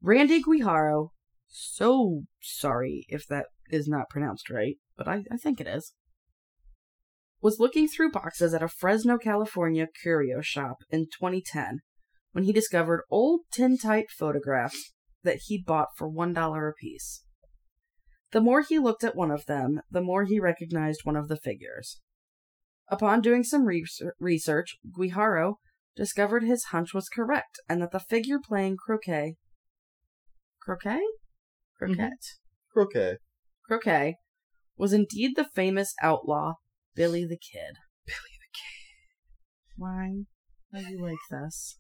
Randy 0.03 0.43
Guijarro. 0.43 1.11
So 1.49 2.25
sorry 2.43 3.07
if 3.09 3.27
that 3.29 3.47
is 3.71 3.89
not 3.89 4.11
pronounced 4.11 4.51
right, 4.51 4.77
but 4.97 5.09
I, 5.09 5.25
I 5.31 5.37
think 5.37 5.61
it 5.61 5.67
is. 5.67 5.93
Was 7.45 7.61
looking 7.61 7.89
through 7.89 8.11
boxes 8.11 8.55
at 8.55 8.63
a 8.63 8.69
Fresno, 8.69 9.19
California 9.19 9.87
curio 10.03 10.41
shop 10.41 10.79
in 10.89 11.09
2010 11.09 11.81
when 12.33 12.45
he 12.45 12.55
discovered 12.55 13.05
old 13.11 13.43
tintype 13.53 14.07
photographs 14.19 14.95
that 15.25 15.41
he 15.45 15.63
bought 15.63 15.89
for 15.95 16.11
$1 16.11 16.71
a 16.71 16.73
piece. 16.81 17.23
The 18.33 18.41
more 18.41 18.63
he 18.63 18.79
looked 18.79 19.05
at 19.05 19.15
one 19.15 19.31
of 19.31 19.45
them, 19.45 19.83
the 19.91 20.01
more 20.01 20.25
he 20.25 20.41
recognized 20.41 21.03
one 21.05 21.17
of 21.17 21.29
the 21.29 21.37
figures. 21.37 22.01
Upon 22.89 23.21
doing 23.21 23.45
some 23.45 23.67
re- 23.67 23.85
research, 24.19 24.79
Guijarro 24.99 25.57
discovered 25.95 26.45
his 26.45 26.65
hunch 26.65 26.95
was 26.95 27.11
correct 27.11 27.61
and 27.69 27.83
that 27.83 27.91
the 27.91 28.01
figure 28.01 28.39
playing 28.43 28.79
croquet 28.79 29.35
croquet 30.63 31.03
mm-hmm. 31.83 31.93
croquet 31.93 32.17
Croquet. 32.73 33.17
croquet 33.69 34.15
was 34.79 34.95
indeed 34.95 35.37
the 35.37 35.45
famous 35.45 35.93
outlaw 36.01 36.55
billy 36.95 37.25
the 37.25 37.39
kid. 37.39 37.77
Billy 38.07 38.37
the 38.41 38.53
kid. 38.53 39.77
Why 39.77 40.25
are 40.75 40.91
you 40.91 41.03
like 41.03 41.17
this? 41.31 41.79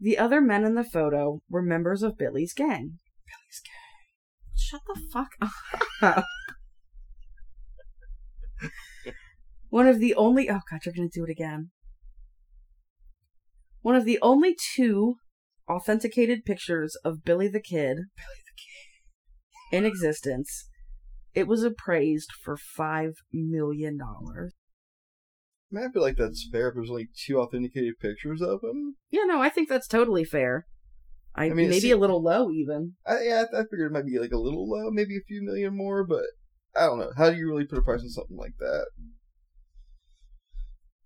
The 0.00 0.16
other 0.16 0.40
men 0.40 0.64
in 0.64 0.74
the 0.74 0.84
photo 0.84 1.40
were 1.50 1.62
members 1.62 2.02
of 2.02 2.16
billy's 2.16 2.52
gang. 2.52 2.98
Billy's 3.26 3.60
gang. 3.64 3.74
Shut 4.56 4.82
the 4.86 5.00
fuck 5.12 5.30
up. 6.02 6.24
One 9.70 9.86
of 9.86 9.98
the 10.00 10.14
only 10.14 10.48
oh 10.48 10.60
god 10.70 10.80
you're 10.84 10.94
gonna 10.94 11.08
do 11.12 11.24
it 11.24 11.30
again. 11.30 11.70
One 13.82 13.94
of 13.94 14.04
the 14.04 14.18
only 14.22 14.56
two 14.74 15.16
authenticated 15.68 16.44
pictures 16.44 16.96
of 17.04 17.24
Billy 17.24 17.48
the 17.48 17.60
Kid, 17.60 17.96
Billy 17.96 18.42
the 18.46 18.56
Kid, 18.56 19.78
in 19.78 19.84
existence. 19.84 20.68
It 21.34 21.46
was 21.46 21.62
appraised 21.62 22.30
for 22.42 22.56
five 22.56 23.14
million 23.32 23.98
dollars. 23.98 24.54
I 25.70 25.76
mean, 25.76 25.86
I 25.86 25.92
feel 25.92 26.02
like 26.02 26.16
that's 26.16 26.48
fair 26.50 26.68
if 26.68 26.74
there's 26.74 26.90
only 26.90 27.08
two 27.14 27.38
authenticated 27.38 27.98
pictures 28.00 28.40
of 28.40 28.60
him. 28.62 28.96
Yeah, 29.10 29.24
no, 29.24 29.40
I 29.40 29.50
think 29.50 29.68
that's 29.68 29.86
totally 29.86 30.24
fair. 30.24 30.66
I, 31.34 31.46
I 31.46 31.48
mean, 31.50 31.68
maybe 31.68 31.90
a 31.90 31.96
little 31.96 32.22
low 32.22 32.50
even. 32.50 32.94
I 33.06 33.22
yeah, 33.22 33.44
I, 33.52 33.60
I 33.60 33.62
figured 33.64 33.90
it 33.90 33.94
might 33.94 34.06
be 34.06 34.18
like 34.18 34.32
a 34.32 34.38
little 34.38 34.68
low, 34.68 34.90
maybe 34.90 35.16
a 35.16 35.26
few 35.28 35.42
million 35.42 35.76
more, 35.76 36.04
but 36.04 36.24
I 36.74 36.86
don't 36.86 36.98
know. 36.98 37.12
How 37.16 37.30
do 37.30 37.36
you 37.36 37.46
really 37.48 37.66
put 37.66 37.78
a 37.78 37.82
price 37.82 38.00
on 38.00 38.08
something 38.08 38.36
like 38.36 38.54
that? 38.58 38.86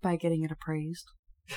By 0.01 0.15
getting 0.15 0.43
it 0.43 0.51
appraised. 0.51 1.05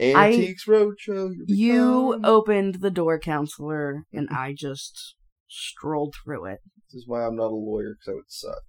Antiques 0.00 0.66
Roadshow. 0.66 1.32
You 1.46 2.20
opened 2.22 2.76
the 2.76 2.90
door, 2.90 3.18
counselor, 3.18 4.04
and 4.12 4.28
I 4.30 4.54
just 4.56 5.16
strolled 5.48 6.14
through 6.24 6.46
it. 6.46 6.60
This 6.90 7.02
is 7.02 7.04
why 7.06 7.24
I'm 7.24 7.36
not 7.36 7.50
a 7.50 7.54
lawyer, 7.54 7.94
because 7.94 8.12
I 8.12 8.14
would 8.14 8.30
suck. 8.30 8.62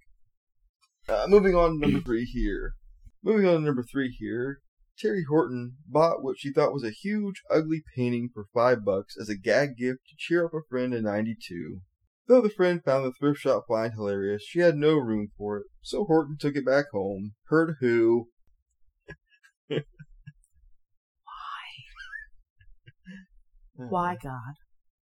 Uh, 1.08 1.26
moving 1.26 1.54
on 1.54 1.72
to 1.72 1.78
number 1.78 2.00
three 2.00 2.24
here. 2.24 2.74
Moving 3.22 3.46
on 3.46 3.54
to 3.56 3.60
number 3.60 3.82
three 3.82 4.10
here. 4.10 4.60
Teri 5.02 5.22
Horton 5.28 5.76
bought 5.86 6.22
what 6.22 6.38
she 6.38 6.52
thought 6.52 6.74
was 6.74 6.84
a 6.84 6.90
huge, 6.90 7.42
ugly 7.50 7.82
painting 7.96 8.28
for 8.32 8.44
five 8.52 8.84
bucks 8.84 9.16
as 9.18 9.30
a 9.30 9.36
gag 9.36 9.76
gift 9.78 10.00
to 10.08 10.16
cheer 10.18 10.44
up 10.44 10.52
a 10.52 10.60
friend 10.68 10.92
in 10.92 11.04
92. 11.04 11.80
Though 12.28 12.42
the 12.42 12.50
friend 12.50 12.84
found 12.84 13.06
the 13.06 13.12
thrift 13.12 13.40
shop 13.40 13.64
find 13.66 13.94
hilarious, 13.94 14.42
she 14.42 14.60
had 14.60 14.76
no 14.76 14.96
room 14.96 15.28
for 15.36 15.56
it, 15.58 15.66
so 15.80 16.04
Horton 16.04 16.36
took 16.38 16.54
it 16.54 16.66
back 16.66 16.90
home. 16.92 17.32
Heard 17.46 17.76
who? 17.80 18.28
Why, 19.68 19.82
Why, 23.74 24.16
God? 24.22 24.54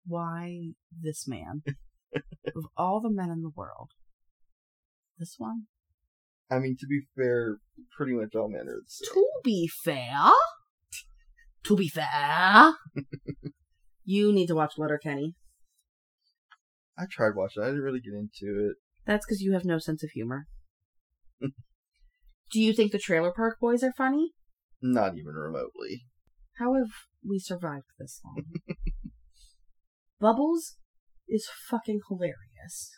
Why 0.05 0.73
this 1.01 1.27
man? 1.27 1.63
of 2.15 2.65
all 2.75 3.01
the 3.01 3.09
men 3.11 3.29
in 3.29 3.41
the 3.41 3.51
world, 3.55 3.91
this 5.17 5.35
one? 5.37 5.63
I 6.49 6.59
mean, 6.59 6.77
to 6.79 6.87
be 6.87 7.01
fair, 7.15 7.57
pretty 7.95 8.13
much 8.13 8.33
all 8.35 8.49
men 8.49 8.61
are 8.67 8.81
the 8.81 8.87
same. 8.87 9.13
To 9.13 9.25
be 9.43 9.67
fair, 9.83 10.31
to 11.63 11.75
be 11.75 11.89
fair, 11.89 12.73
you 14.05 14.31
need 14.31 14.47
to 14.47 14.55
watch 14.55 14.77
Letterkenny. 14.77 15.35
I 16.97 17.03
tried 17.09 17.35
watching. 17.35 17.61
it. 17.61 17.65
I 17.65 17.69
didn't 17.69 17.83
really 17.83 17.99
get 17.99 18.13
into 18.13 18.69
it. 18.69 18.77
That's 19.05 19.25
because 19.25 19.41
you 19.41 19.53
have 19.53 19.65
no 19.65 19.77
sense 19.77 20.03
of 20.03 20.09
humor. 20.11 20.47
Do 21.41 22.61
you 22.61 22.73
think 22.73 22.91
the 22.91 22.97
Trailer 22.97 23.31
Park 23.35 23.57
Boys 23.59 23.83
are 23.83 23.93
funny? 23.97 24.31
Not 24.81 25.17
even 25.17 25.33
remotely. 25.33 26.05
How 26.59 26.73
have 26.75 26.89
we 27.27 27.39
survived 27.39 27.85
this 27.99 28.21
long? 28.23 28.43
Bubbles 30.19 30.77
is 31.27 31.47
fucking 31.69 32.01
hilarious. 32.07 32.91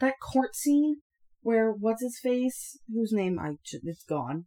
That 0.00 0.14
court 0.32 0.54
scene 0.54 0.96
where 1.42 1.72
what's 1.72 2.02
his 2.02 2.18
face, 2.22 2.78
whose 2.92 3.12
name 3.12 3.38
I 3.38 3.56
it's 3.72 4.04
gone, 4.04 4.46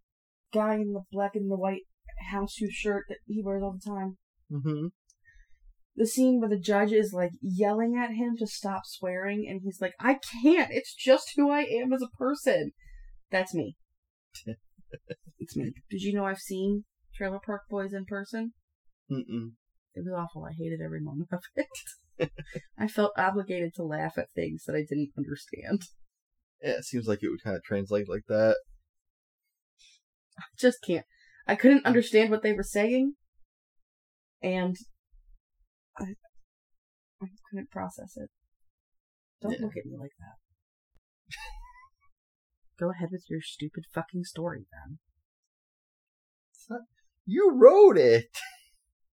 guy 0.53 0.75
in 0.75 0.93
the 0.93 1.03
black 1.11 1.31
and 1.35 1.51
the 1.51 1.57
white 1.57 1.83
houndstooth 2.31 2.71
shirt 2.71 3.05
that 3.09 3.17
he 3.25 3.41
wears 3.43 3.63
all 3.63 3.73
the 3.73 3.89
time. 3.89 4.17
Mm-hmm. 4.51 4.87
The 5.95 6.07
scene 6.07 6.39
where 6.39 6.49
the 6.49 6.59
judge 6.59 6.91
is 6.91 7.13
like 7.13 7.31
yelling 7.41 7.95
at 7.97 8.15
him 8.15 8.35
to 8.39 8.47
stop 8.47 8.81
swearing, 8.85 9.45
and 9.47 9.61
he's 9.63 9.79
like, 9.79 9.93
"I 9.99 10.17
can't. 10.41 10.71
It's 10.71 10.95
just 10.95 11.33
who 11.35 11.51
I 11.51 11.61
am 11.61 11.93
as 11.93 12.01
a 12.01 12.17
person." 12.17 12.71
That's 13.29 13.53
me. 13.53 13.75
it's 15.39 15.55
me. 15.55 15.71
Did 15.89 16.01
you 16.01 16.13
know 16.13 16.25
I've 16.25 16.39
seen 16.39 16.85
Trailer 17.15 17.39
Park 17.45 17.61
Boys 17.69 17.93
in 17.93 18.05
person? 18.05 18.53
Mm-mm. 19.11 19.51
It 19.95 20.03
was 20.05 20.13
awful. 20.13 20.45
I 20.45 20.53
hated 20.57 20.81
every 20.83 21.01
moment 21.01 21.29
of 21.31 21.43
it. 21.55 22.31
I 22.77 22.87
felt 22.87 23.11
obligated 23.17 23.73
to 23.75 23.83
laugh 23.83 24.17
at 24.17 24.31
things 24.33 24.63
that 24.65 24.75
I 24.75 24.83
didn't 24.87 25.11
understand. 25.17 25.83
Yeah, 26.61 26.77
it 26.77 26.85
seems 26.85 27.07
like 27.07 27.21
it 27.21 27.29
would 27.29 27.43
kind 27.43 27.55
of 27.55 27.63
translate 27.63 28.09
like 28.09 28.25
that. 28.27 28.55
I 30.37 30.43
just 30.57 30.79
can't. 30.85 31.05
I 31.47 31.55
couldn't 31.55 31.85
understand 31.85 32.31
what 32.31 32.41
they 32.41 32.53
were 32.53 32.63
saying, 32.63 33.13
and 34.41 34.75
I, 35.97 36.05
I 37.21 37.27
couldn't 37.51 37.69
process 37.69 38.13
it. 38.15 38.29
Don't 39.41 39.51
Yeah. 39.53 39.65
look 39.65 39.77
at 39.77 39.85
me 39.85 39.97
like 39.99 40.13
that. 40.19 41.35
Go 42.79 42.89
ahead 42.91 43.09
with 43.11 43.25
your 43.29 43.41
stupid 43.41 43.83
fucking 43.93 44.23
story, 44.23 44.65
then. 44.71 44.99
Not- 46.69 46.81
You 47.25 47.51
wrote 47.53 47.97
it. 47.97 48.29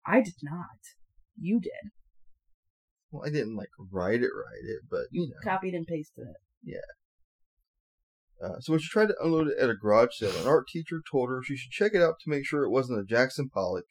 I 0.08 0.22
did 0.22 0.34
not. 0.42 0.80
You 1.38 1.60
did. 1.60 1.92
Well, 3.10 3.24
I 3.26 3.30
didn't 3.30 3.56
like 3.56 3.68
write 3.90 4.22
it, 4.22 4.30
write 4.34 4.64
it, 4.64 4.80
but 4.90 5.04
you 5.10 5.28
know. 5.28 5.36
Copied 5.44 5.74
and 5.74 5.86
pasted 5.86 6.26
it. 6.64 6.80
Uh, 8.42 8.60
so 8.60 8.72
when 8.72 8.80
she 8.80 8.88
tried 8.88 9.08
to 9.08 9.16
unload 9.20 9.48
it 9.48 9.58
at 9.58 9.70
a 9.70 9.74
garage 9.74 10.10
sale, 10.12 10.32
an 10.40 10.46
art 10.46 10.68
teacher 10.68 11.02
told 11.10 11.28
her 11.28 11.42
she 11.42 11.56
should 11.56 11.72
check 11.72 11.92
it 11.94 12.02
out 12.02 12.14
to 12.20 12.30
make 12.30 12.46
sure 12.46 12.64
it 12.64 12.70
wasn't 12.70 13.00
a 13.00 13.04
Jackson 13.04 13.50
Pollock. 13.52 13.86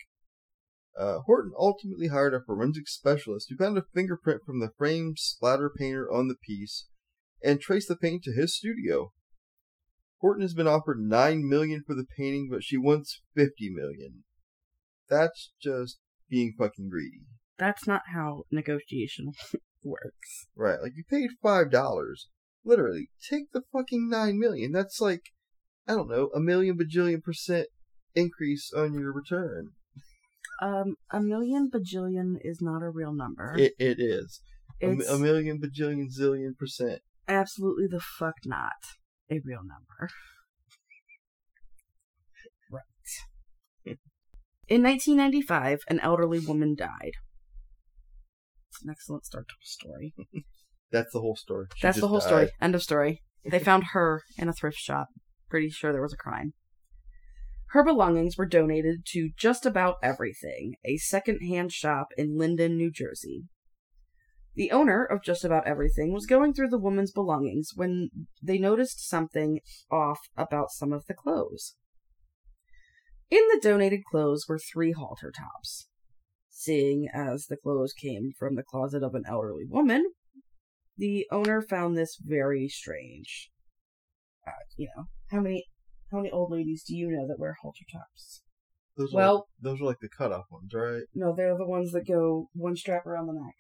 Uh, 0.98 1.20
Horton 1.26 1.52
ultimately 1.58 2.08
hired 2.08 2.34
a 2.34 2.42
forensic 2.44 2.88
specialist 2.88 3.48
who 3.50 3.58
found 3.58 3.78
a 3.78 3.84
fingerprint 3.94 4.42
from 4.46 4.60
the 4.60 4.72
frame 4.78 5.14
splatter 5.18 5.70
painter 5.70 6.12
on 6.12 6.28
the 6.28 6.36
piece 6.36 6.88
and 7.44 7.60
traced 7.60 7.88
the 7.88 7.96
paint 7.96 8.24
to 8.24 8.34
his 8.34 8.56
studio. 8.56 9.12
Horton 10.22 10.42
has 10.42 10.56
been 10.56 10.68
offered 10.68 11.00
nine 11.00 11.48
million 11.48 11.84
for 11.86 11.94
the 11.94 12.08
painting, 12.18 12.48
but 12.50 12.64
she 12.64 12.78
wants 12.78 13.22
fifty 13.36 13.70
million. 13.70 14.24
That's 15.10 15.52
just 15.62 16.00
being 16.30 16.54
fucking 16.58 16.90
greedy. 16.90 17.22
That's 17.58 17.88
not 17.88 18.04
how 18.14 18.44
negotiation 18.52 19.34
works. 19.84 20.48
Right, 20.56 20.82
like 20.82 20.94
you 20.96 21.04
paid 21.10 21.30
five 21.42 21.72
dollars. 21.72 22.30
Literally, 22.64 23.10
take 23.30 23.52
the 23.54 23.62
fucking 23.72 24.10
nine 24.10 24.40
million. 24.40 24.72
That's 24.72 25.00
like, 25.00 25.22
I 25.88 25.94
don't 25.94 26.10
know, 26.10 26.30
a 26.36 26.40
million 26.40 26.78
bajillion 26.78 27.24
percent 27.24 27.68
increase 28.14 28.72
on 28.76 28.94
your 28.94 29.14
return. 29.14 29.70
Um, 30.62 30.96
a 31.12 31.22
million 31.22 31.70
bajillion 31.74 32.36
is 32.42 32.60
not 32.62 32.82
a 32.84 32.90
real 32.90 33.14
number. 33.14 33.56
It 33.58 33.74
it 33.80 33.98
is 34.00 34.42
a, 34.82 34.92
it's 34.92 35.10
a 35.10 35.18
million 35.18 35.60
bajillion 35.60 36.08
zillion 36.18 36.58
percent. 36.58 37.02
absolutely 37.28 37.88
the 37.88 38.00
fuck 38.00 38.36
not 38.46 38.74
a 39.32 39.40
real 39.46 39.62
number. 39.62 40.10
In 44.68 44.84
1995, 44.84 45.80
an 45.88 46.00
elderly 46.02 46.40
woman 46.40 46.76
died. 46.76 47.14
It's 48.70 48.84
an 48.84 48.90
excellent 48.90 49.26
start 49.26 49.48
to 49.48 49.56
a 49.62 49.66
story. 49.66 50.14
That's 50.92 51.14
the 51.14 51.22
whole 51.22 51.38
story. 51.38 51.68
She 51.76 51.88
That's 51.88 52.00
the 52.00 52.08
whole 52.10 52.20
died. 52.20 52.28
story. 52.28 52.50
End 52.62 52.76
of 52.76 52.84
story. 52.84 53.22
They 53.50 53.60
found 53.60 53.84
her 53.94 54.24
in 54.38 54.50
a 54.50 54.54
thrift 54.54 54.78
shop. 54.78 55.08
Pretty 55.50 55.70
sure 55.70 55.94
there 55.94 56.02
was 56.02 56.14
a 56.14 56.18
crime. 56.18 56.54
Her 57.72 57.84
belongings 57.84 58.38
were 58.38 58.46
donated 58.46 59.06
to 59.14 59.30
Just 59.38 59.66
About 59.66 59.96
Everything, 60.02 60.76
a 60.86 60.98
second-hand 60.98 61.72
shop 61.72 62.08
in 62.18 62.38
Linden, 62.38 62.78
New 62.78 62.92
Jersey. 62.92 63.44
The 64.56 64.72
owner 64.72 65.04
of 65.04 65.22
Just 65.22 65.46
About 65.46 65.68
Everything 65.68 66.14
was 66.14 66.26
going 66.26 66.54
through 66.54 66.70
the 66.70 66.80
woman's 66.80 67.12
belongings 67.12 67.72
when 67.76 68.10
they 68.42 68.58
noticed 68.58 69.08
something 69.08 69.60
off 69.92 70.20
about 70.36 70.72
some 70.72 70.92
of 70.92 71.06
the 71.08 71.14
clothes. 71.14 71.76
In 73.30 73.42
the 73.52 73.60
donated 73.62 74.02
clothes 74.10 74.46
were 74.48 74.60
three 74.60 74.94
halter 74.94 75.32
tops. 75.32 75.90
Seeing 76.50 77.08
as 77.14 77.46
the 77.46 77.58
clothes 77.58 77.94
came 77.94 78.32
from 78.38 78.56
the 78.56 78.64
closet 78.64 79.04
of 79.04 79.14
an 79.16 79.24
elderly 79.28 79.66
woman, 79.68 80.12
the 80.98 81.28
owner 81.32 81.62
found 81.62 81.96
this 81.98 82.18
very 82.20 82.68
strange. 82.68 83.50
Uh, 84.46 84.52
you 84.78 84.90
know, 84.96 85.06
how 85.30 85.40
many 85.42 85.66
how 86.12 86.18
many 86.18 86.32
old 86.32 86.52
ladies 86.52 86.84
do 86.88 86.96
you 86.96 87.10
know 87.12 87.28
that 87.28 87.38
wear 87.38 87.58
halter 87.62 87.84
tops? 87.92 88.42
Those 88.96 89.14
are 89.14 89.18
Well- 89.18 89.36
like, 89.36 89.44
those 89.62 89.82
are 89.82 89.86
like 89.86 90.00
the 90.00 90.10
cutoff 90.10 90.46
ones, 90.50 90.74
right? 90.74 91.04
No, 91.14 91.36
they're 91.36 91.58
the 91.58 91.68
ones 91.68 91.92
that 91.92 92.08
go 92.08 92.50
one 92.54 92.76
strap 92.76 93.06
around 93.06 93.28
the 93.28 93.34
neck, 93.34 93.56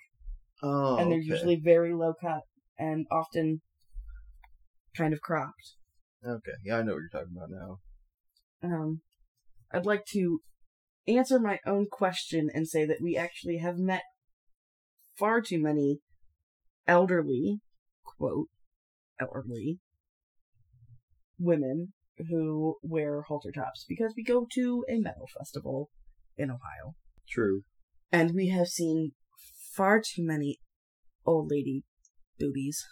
Oh, 0.64 0.98
and 0.98 1.12
they're 1.12 1.20
okay. 1.20 1.28
usually 1.28 1.60
very 1.60 1.94
low 1.94 2.14
cut 2.20 2.44
and 2.80 3.06
often 3.12 3.62
kind 4.96 5.14
of 5.14 5.22
cropped. 5.22 5.76
okay. 6.26 6.52
Yeah, 6.64 6.78
I 6.80 6.82
know 6.84 6.94
what 6.94 7.00
you're 7.02 7.10
talking 7.10 7.36
about 7.36 7.50
now. 7.52 7.78
Um, 8.64 9.02
I'd 9.72 9.86
like 9.86 10.06
to 10.14 10.42
answer 11.08 11.40
my 11.40 11.60
own 11.66 11.88
question 11.90 12.50
and 12.54 12.68
say 12.68 12.86
that 12.86 13.02
we 13.02 13.16
actually 13.16 13.58
have 13.58 13.78
met 13.78 14.04
far 15.18 15.42
too 15.42 15.60
many 15.62 16.00
elderly, 16.88 17.60
quote, 18.04 18.48
elderly 19.20 19.80
women 21.40 21.94
who 22.30 22.76
wear 22.82 23.22
halter 23.24 23.52
tops 23.52 23.86
because 23.88 24.14
we 24.16 24.24
go 24.24 24.48
to 24.54 24.84
a 24.90 25.00
metal 25.00 25.28
festival 25.38 25.90
in 26.36 26.50
Ohio 26.50 26.96
True. 27.30 27.62
and 28.12 28.34
we 28.34 28.50
have 28.50 28.68
seen 28.68 29.12
far 29.74 30.02
too 30.02 30.26
many 30.26 30.60
old 31.26 31.52
lady 31.52 31.84
boobies. 32.40 32.84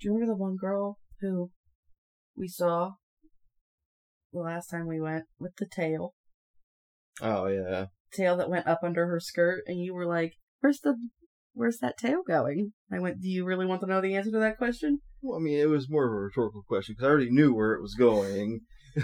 Do 0.00 0.08
you 0.08 0.14
remember 0.14 0.32
the 0.32 0.36
one 0.36 0.56
girl 0.56 0.98
who 1.20 1.50
we 2.36 2.48
saw 2.48 2.94
the 4.32 4.40
last 4.40 4.68
time 4.68 4.86
we 4.86 5.00
went 5.00 5.24
with 5.38 5.56
the 5.56 5.66
tail? 5.66 6.14
Oh 7.20 7.46
yeah. 7.46 7.86
Tail 8.12 8.36
that 8.36 8.50
went 8.50 8.66
up 8.66 8.80
under 8.82 9.06
her 9.06 9.20
skirt, 9.20 9.62
and 9.66 9.78
you 9.78 9.94
were 9.94 10.06
like, 10.06 10.34
"Where's 10.60 10.80
the, 10.80 10.96
where's 11.52 11.78
that 11.78 11.96
tail 11.98 12.22
going?" 12.26 12.72
I 12.92 12.98
went, 12.98 13.20
"Do 13.20 13.28
you 13.28 13.44
really 13.44 13.66
want 13.66 13.80
to 13.82 13.86
know 13.86 14.00
the 14.00 14.16
answer 14.16 14.30
to 14.32 14.38
that 14.38 14.58
question?" 14.58 15.00
Well, 15.22 15.38
I 15.38 15.42
mean, 15.42 15.58
it 15.58 15.68
was 15.68 15.90
more 15.90 16.06
of 16.06 16.12
a 16.12 16.16
rhetorical 16.16 16.62
question 16.66 16.94
because 16.94 17.06
I 17.06 17.10
already 17.10 17.30
knew 17.30 17.54
where 17.54 17.74
it 17.74 17.82
was 17.82 17.94
going. 17.94 18.60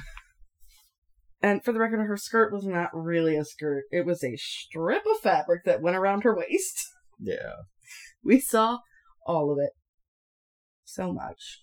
And 1.42 1.62
for 1.62 1.72
the 1.72 1.78
record, 1.78 2.00
her 2.00 2.16
skirt 2.16 2.52
was 2.52 2.64
not 2.64 2.90
really 2.92 3.36
a 3.36 3.44
skirt; 3.44 3.84
it 3.92 4.06
was 4.06 4.24
a 4.24 4.36
strip 4.36 5.04
of 5.06 5.20
fabric 5.22 5.64
that 5.64 5.82
went 5.82 5.96
around 5.96 6.24
her 6.24 6.36
waist. 6.36 6.82
Yeah. 7.18 7.62
We 8.22 8.40
saw 8.40 8.80
all 9.24 9.50
of 9.50 9.58
it. 9.58 9.70
So 10.84 11.14
much. 11.14 11.62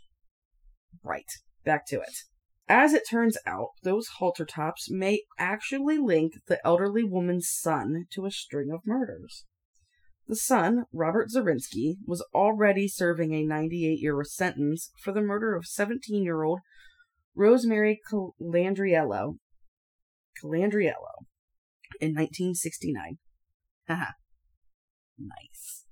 Right. 1.03 1.29
Back 1.63 1.85
to 1.89 1.97
it. 1.97 2.15
As 2.69 2.93
it 2.93 3.03
turns 3.09 3.37
out, 3.45 3.69
those 3.83 4.07
halter 4.19 4.45
tops 4.45 4.89
may 4.89 5.23
actually 5.37 5.97
link 5.97 6.33
the 6.47 6.65
elderly 6.65 7.03
woman's 7.03 7.49
son 7.49 8.05
to 8.11 8.25
a 8.25 8.31
string 8.31 8.71
of 8.71 8.85
murders. 8.85 9.45
The 10.27 10.35
son, 10.37 10.85
Robert 10.93 11.29
Zarinsky, 11.29 11.97
was 12.05 12.25
already 12.33 12.87
serving 12.87 13.33
a 13.33 13.43
98 13.43 13.99
year 13.99 14.23
sentence 14.23 14.91
for 15.03 15.11
the 15.11 15.21
murder 15.21 15.55
of 15.55 15.65
17 15.65 16.23
year 16.23 16.43
old 16.43 16.59
Rosemary 17.35 17.99
Calandriello. 18.09 19.37
Calandriello 20.41 21.25
in 21.99 22.13
1969. 22.15 23.17
Haha. 23.87 24.11
nice. 25.17 25.85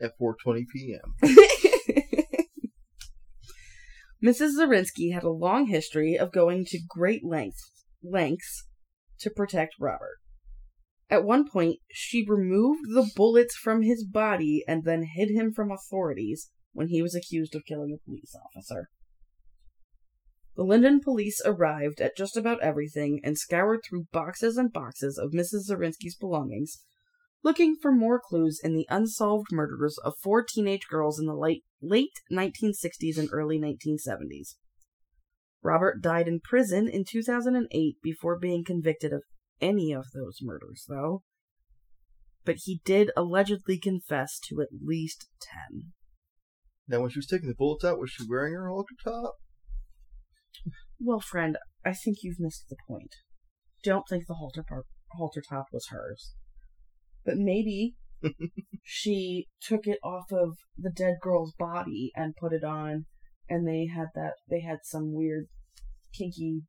At 0.00 0.12
4:20 0.18 0.64
p.m. 0.72 1.14
Mrs. 4.22 4.56
Zarinsky 4.56 5.12
had 5.12 5.22
a 5.22 5.30
long 5.30 5.66
history 5.66 6.18
of 6.18 6.32
going 6.32 6.64
to 6.66 6.80
great 6.88 7.24
lengths, 7.24 7.70
lengths 8.02 8.66
to 9.20 9.30
protect 9.30 9.74
Robert. 9.78 10.18
At 11.08 11.24
one 11.24 11.48
point, 11.48 11.80
she 11.90 12.26
removed 12.26 12.88
the 12.88 13.08
bullets 13.14 13.54
from 13.54 13.82
his 13.82 14.04
body 14.04 14.64
and 14.66 14.84
then 14.84 15.04
hid 15.14 15.30
him 15.30 15.52
from 15.52 15.70
authorities 15.70 16.50
when 16.72 16.88
he 16.88 17.02
was 17.02 17.14
accused 17.14 17.54
of 17.54 17.64
killing 17.64 17.92
a 17.92 18.04
police 18.04 18.34
officer. 18.34 18.88
The 20.56 20.64
Linden 20.64 21.00
police 21.00 21.40
arrived 21.44 22.00
at 22.00 22.16
just 22.16 22.36
about 22.36 22.62
everything 22.62 23.20
and 23.22 23.38
scoured 23.38 23.80
through 23.84 24.06
boxes 24.10 24.56
and 24.56 24.72
boxes 24.72 25.18
of 25.18 25.32
Mrs. 25.32 25.66
Zarinsky's 25.68 26.16
belongings, 26.16 26.82
looking 27.42 27.76
for 27.80 27.92
more 27.92 28.20
clues 28.20 28.60
in 28.62 28.74
the 28.74 28.86
unsolved 28.88 29.48
murders 29.52 29.98
of 30.04 30.14
four 30.22 30.44
teenage 30.44 30.86
girls 30.88 31.18
in 31.18 31.26
the 31.26 31.34
late, 31.34 31.64
late 31.80 32.20
1960s 32.32 33.18
and 33.18 33.28
early 33.32 33.58
1970s. 33.58 34.56
Robert 35.62 36.00
died 36.00 36.28
in 36.28 36.40
prison 36.40 36.88
in 36.88 37.04
2008 37.04 37.96
before 38.02 38.38
being 38.38 38.64
convicted 38.64 39.12
of 39.12 39.22
any 39.60 39.92
of 39.92 40.06
those 40.14 40.38
murders, 40.40 40.84
though. 40.88 41.22
But 42.44 42.56
he 42.64 42.80
did 42.84 43.10
allegedly 43.16 43.78
confess 43.78 44.38
to 44.48 44.60
at 44.60 44.68
least 44.84 45.26
10. 45.70 45.92
Now, 46.88 47.00
when 47.00 47.10
she 47.10 47.18
was 47.18 47.26
taking 47.26 47.48
the 47.48 47.54
bullets 47.56 47.84
out, 47.84 47.98
was 47.98 48.10
she 48.10 48.24
wearing 48.28 48.54
her 48.54 48.68
halter 48.68 48.94
top? 49.02 49.34
Well, 51.00 51.20
friend, 51.20 51.58
I 51.84 51.92
think 51.92 52.18
you've 52.22 52.40
missed 52.40 52.66
the 52.68 52.76
point. 52.88 53.14
Don't 53.82 54.04
think 54.08 54.26
the 54.26 54.34
halter, 54.34 54.64
par- 54.66 54.84
halter 55.12 55.42
top 55.46 55.66
was 55.72 55.88
hers. 55.90 56.34
But 57.26 57.36
maybe 57.36 57.96
she 58.82 59.48
took 59.60 59.86
it 59.86 59.98
off 60.02 60.32
of 60.32 60.56
the 60.78 60.90
dead 60.90 61.16
girl's 61.20 61.52
body 61.58 62.12
and 62.14 62.36
put 62.36 62.52
it 62.52 62.64
on, 62.64 63.06
and 63.50 63.66
they 63.66 63.86
had 63.86 64.08
that, 64.14 64.34
they 64.48 64.60
had 64.60 64.78
some 64.84 65.12
weird, 65.12 65.48
kinky, 66.14 66.62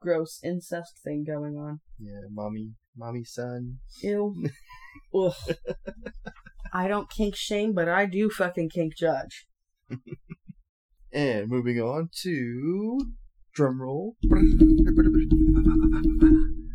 gross 0.00 0.40
incest 0.44 1.00
thing 1.02 1.24
going 1.26 1.56
on. 1.56 1.80
Yeah, 1.98 2.20
mommy, 2.30 2.74
mommy, 2.96 3.24
son. 3.24 3.78
Ew. 4.02 4.46
Ugh. 5.14 5.32
I 6.72 6.86
don't 6.86 7.10
kink 7.10 7.34
shame, 7.34 7.72
but 7.72 7.88
I 7.88 8.06
do 8.06 8.30
fucking 8.30 8.70
kink 8.70 8.96
judge. 8.96 9.46
And 11.12 11.48
moving 11.48 11.80
on 11.80 12.10
to 12.22 13.00
drumroll. 13.58 14.12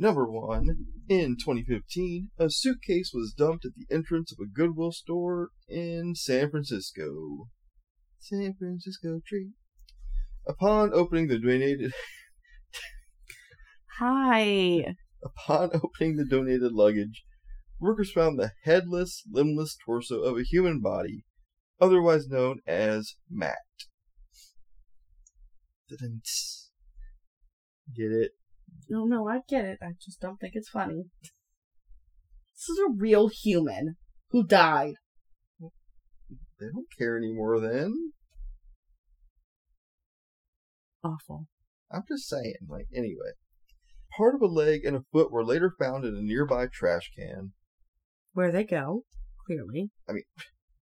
Number 0.00 0.26
one. 0.30 0.86
In 1.10 1.36
2015, 1.36 2.30
a 2.38 2.48
suitcase 2.48 3.10
was 3.12 3.34
dumped 3.36 3.66
at 3.66 3.72
the 3.76 3.94
entrance 3.94 4.32
of 4.32 4.38
a 4.42 4.48
Goodwill 4.48 4.92
store 4.92 5.50
in 5.68 6.14
San 6.14 6.50
Francisco. 6.50 7.48
San 8.18 8.54
Francisco 8.58 9.20
tree. 9.28 9.50
Upon 10.48 10.94
opening 10.94 11.28
the 11.28 11.38
donated 11.38 11.92
Hi. 13.98 14.96
upon 15.22 15.70
opening 15.74 16.16
the 16.16 16.24
donated 16.24 16.72
luggage, 16.72 17.22
workers 17.78 18.10
found 18.10 18.38
the 18.38 18.52
headless, 18.64 19.22
limbless 19.30 19.76
torso 19.84 20.22
of 20.22 20.38
a 20.38 20.44
human 20.44 20.80
body, 20.80 21.24
otherwise 21.78 22.26
known 22.26 22.60
as 22.66 23.16
Matt. 23.30 23.58
Dun-dun-ts. 25.90 26.70
Get 27.94 28.12
it? 28.12 28.30
No, 28.88 29.04
no, 29.04 29.28
I 29.28 29.40
get 29.48 29.64
it. 29.64 29.78
I 29.82 29.92
just 30.02 30.20
don't 30.20 30.38
think 30.38 30.52
it's 30.54 30.68
funny. 30.68 31.04
This 31.22 32.68
is 32.68 32.78
a 32.78 32.92
real 32.96 33.28
human 33.28 33.96
who 34.30 34.46
died. 34.46 34.94
They 36.58 36.66
don't 36.66 36.86
care 36.98 37.16
anymore 37.16 37.60
then. 37.60 38.12
Awful. 41.02 41.46
I'm 41.90 42.02
just 42.08 42.28
saying, 42.28 42.54
like, 42.68 42.86
anyway. 42.94 43.32
Part 44.16 44.34
of 44.34 44.42
a 44.42 44.46
leg 44.46 44.84
and 44.84 44.96
a 44.96 45.04
foot 45.12 45.32
were 45.32 45.44
later 45.44 45.72
found 45.78 46.04
in 46.04 46.14
a 46.14 46.20
nearby 46.20 46.66
trash 46.66 47.10
can. 47.16 47.52
Where 48.32 48.52
they 48.52 48.64
go, 48.64 49.04
clearly. 49.46 49.90
I 50.08 50.12
mean, 50.12 50.24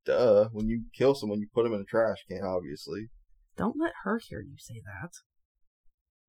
duh, 0.06 0.50
when 0.52 0.67
you 0.67 0.86
kill 0.97 1.13
someone, 1.13 1.39
you 1.39 1.47
put 1.54 1.63
them 1.63 1.73
in 1.73 1.82
a 1.82 1.86
trash 1.86 2.23
can, 2.28 2.41
obviously. 2.43 3.10
Don't 3.56 3.80
let 3.80 3.93
her 4.04 4.19
hear 4.28 4.41
you 4.41 4.56
say 4.58 4.82
that. 4.86 5.12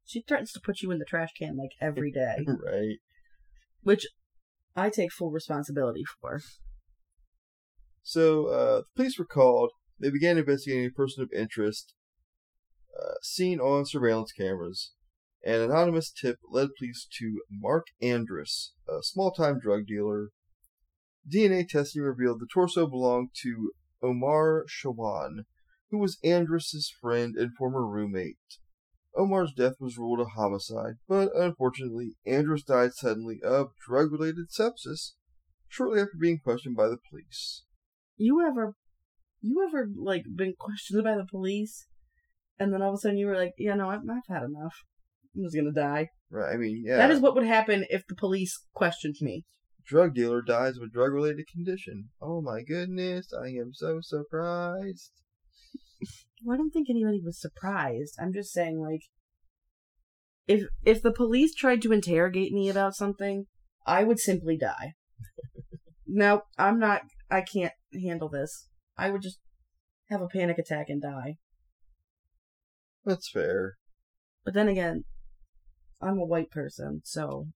She 0.08 0.22
threatens 0.22 0.52
to 0.52 0.60
put 0.60 0.80
you 0.80 0.90
in 0.90 0.98
the 0.98 1.04
trash 1.04 1.28
can 1.38 1.58
like 1.58 1.72
every 1.82 2.10
day, 2.10 2.38
right. 2.46 2.96
which 3.82 4.06
I 4.74 4.88
take 4.88 5.12
full 5.12 5.30
responsibility 5.30 6.02
for. 6.18 6.40
So, 8.02 8.46
uh, 8.46 8.76
the 8.78 8.84
police 8.96 9.18
were 9.18 9.26
called. 9.26 9.70
They 10.00 10.08
began 10.08 10.38
investigating 10.38 10.86
a 10.86 10.90
person 10.90 11.22
of 11.22 11.30
interest 11.30 11.92
uh, 12.98 13.16
seen 13.22 13.60
on 13.60 13.84
surveillance 13.84 14.32
cameras. 14.32 14.92
An 15.44 15.60
anonymous 15.60 16.10
tip 16.10 16.38
led 16.50 16.70
police 16.78 17.06
to 17.18 17.42
Mark 17.50 17.88
Andrus, 18.00 18.72
a 18.88 19.02
small 19.02 19.30
time 19.30 19.60
drug 19.60 19.86
dealer. 19.86 20.30
DNA 21.30 21.68
testing 21.68 22.00
revealed 22.00 22.40
the 22.40 22.48
torso 22.50 22.86
belonged 22.86 23.28
to 23.42 23.72
Omar 24.02 24.64
Shawan, 24.68 25.44
who 25.90 25.98
was 25.98 26.16
Andrus's 26.24 26.90
friend 26.98 27.36
and 27.36 27.54
former 27.58 27.86
roommate. 27.86 28.38
Omar's 29.18 29.52
death 29.52 29.74
was 29.80 29.98
ruled 29.98 30.20
a 30.20 30.24
homicide, 30.24 30.94
but 31.08 31.30
unfortunately, 31.34 32.16
Andrus 32.24 32.62
died 32.62 32.92
suddenly 32.94 33.40
of 33.42 33.70
drug 33.86 34.12
related 34.12 34.46
sepsis 34.50 35.14
shortly 35.66 36.00
after 36.00 36.16
being 36.20 36.38
questioned 36.38 36.76
by 36.76 36.86
the 36.86 36.98
police. 37.10 37.64
You 38.16 38.40
ever, 38.46 38.74
you 39.40 39.66
ever 39.68 39.88
like 39.94 40.22
been 40.34 40.54
questioned 40.58 41.02
by 41.02 41.16
the 41.16 41.26
police, 41.28 41.86
and 42.58 42.72
then 42.72 42.80
all 42.80 42.90
of 42.90 42.94
a 42.94 42.98
sudden 42.98 43.18
you 43.18 43.26
were 43.26 43.36
like, 43.36 43.54
"Yeah, 43.58 43.74
no, 43.74 43.90
I've, 43.90 44.00
I've 44.08 44.22
had 44.28 44.44
enough. 44.44 44.74
I'm 45.34 45.42
just 45.42 45.56
gonna 45.56 45.72
die." 45.72 46.08
Right, 46.30 46.54
I 46.54 46.56
mean, 46.56 46.82
yeah. 46.86 46.98
That 46.98 47.10
is 47.10 47.20
what 47.20 47.34
would 47.34 47.46
happen 47.46 47.86
if 47.90 48.02
the 48.08 48.14
police 48.14 48.56
questioned 48.72 49.16
me. 49.20 49.44
drug 49.86 50.14
dealer 50.14 50.42
dies 50.42 50.76
of 50.76 50.82
a 50.82 50.88
drug 50.88 51.12
related 51.12 51.46
condition. 51.52 52.10
Oh 52.20 52.40
my 52.42 52.62
goodness, 52.62 53.32
I 53.32 53.48
am 53.48 53.72
so 53.72 54.00
surprised. 54.02 55.12
Well, 56.44 56.54
I 56.54 56.58
don't 56.58 56.70
think 56.70 56.88
anybody 56.88 57.20
was 57.24 57.40
surprised. 57.40 58.16
I'm 58.20 58.32
just 58.32 58.52
saying, 58.52 58.80
like, 58.80 59.02
if 60.46 60.68
if 60.84 61.02
the 61.02 61.12
police 61.12 61.54
tried 61.54 61.82
to 61.82 61.92
interrogate 61.92 62.52
me 62.52 62.68
about 62.68 62.94
something, 62.94 63.46
I 63.86 64.04
would 64.04 64.18
simply 64.18 64.56
die. 64.56 64.94
no, 66.06 66.42
I'm 66.56 66.78
not. 66.78 67.02
I 67.30 67.42
can't 67.42 67.74
handle 67.92 68.28
this. 68.28 68.68
I 68.96 69.10
would 69.10 69.22
just 69.22 69.38
have 70.08 70.22
a 70.22 70.28
panic 70.28 70.58
attack 70.58 70.86
and 70.88 71.02
die. 71.02 71.36
That's 73.04 73.30
fair. 73.30 73.74
But 74.44 74.54
then 74.54 74.68
again, 74.68 75.04
I'm 76.00 76.18
a 76.18 76.24
white 76.24 76.50
person, 76.50 77.02
so 77.04 77.48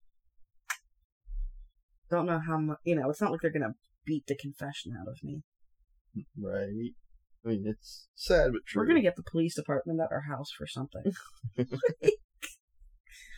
don't 2.09 2.25
know 2.25 2.41
how 2.45 2.57
much. 2.57 2.79
You 2.83 2.95
know, 2.95 3.09
it's 3.09 3.21
not 3.21 3.31
like 3.31 3.41
they're 3.41 3.51
gonna 3.51 3.75
beat 4.05 4.25
the 4.27 4.35
confession 4.35 4.93
out 4.99 5.07
of 5.07 5.23
me. 5.23 5.43
Right. 6.37 6.91
I 7.45 7.49
mean, 7.49 7.63
it's 7.65 8.07
sad 8.15 8.51
but 8.51 8.61
true. 8.67 8.81
We're 8.81 8.87
gonna 8.87 9.01
get 9.01 9.15
the 9.15 9.23
police 9.23 9.55
department 9.55 9.99
at 9.99 10.11
our 10.11 10.21
house 10.21 10.51
for 10.51 10.67
something. 10.67 11.03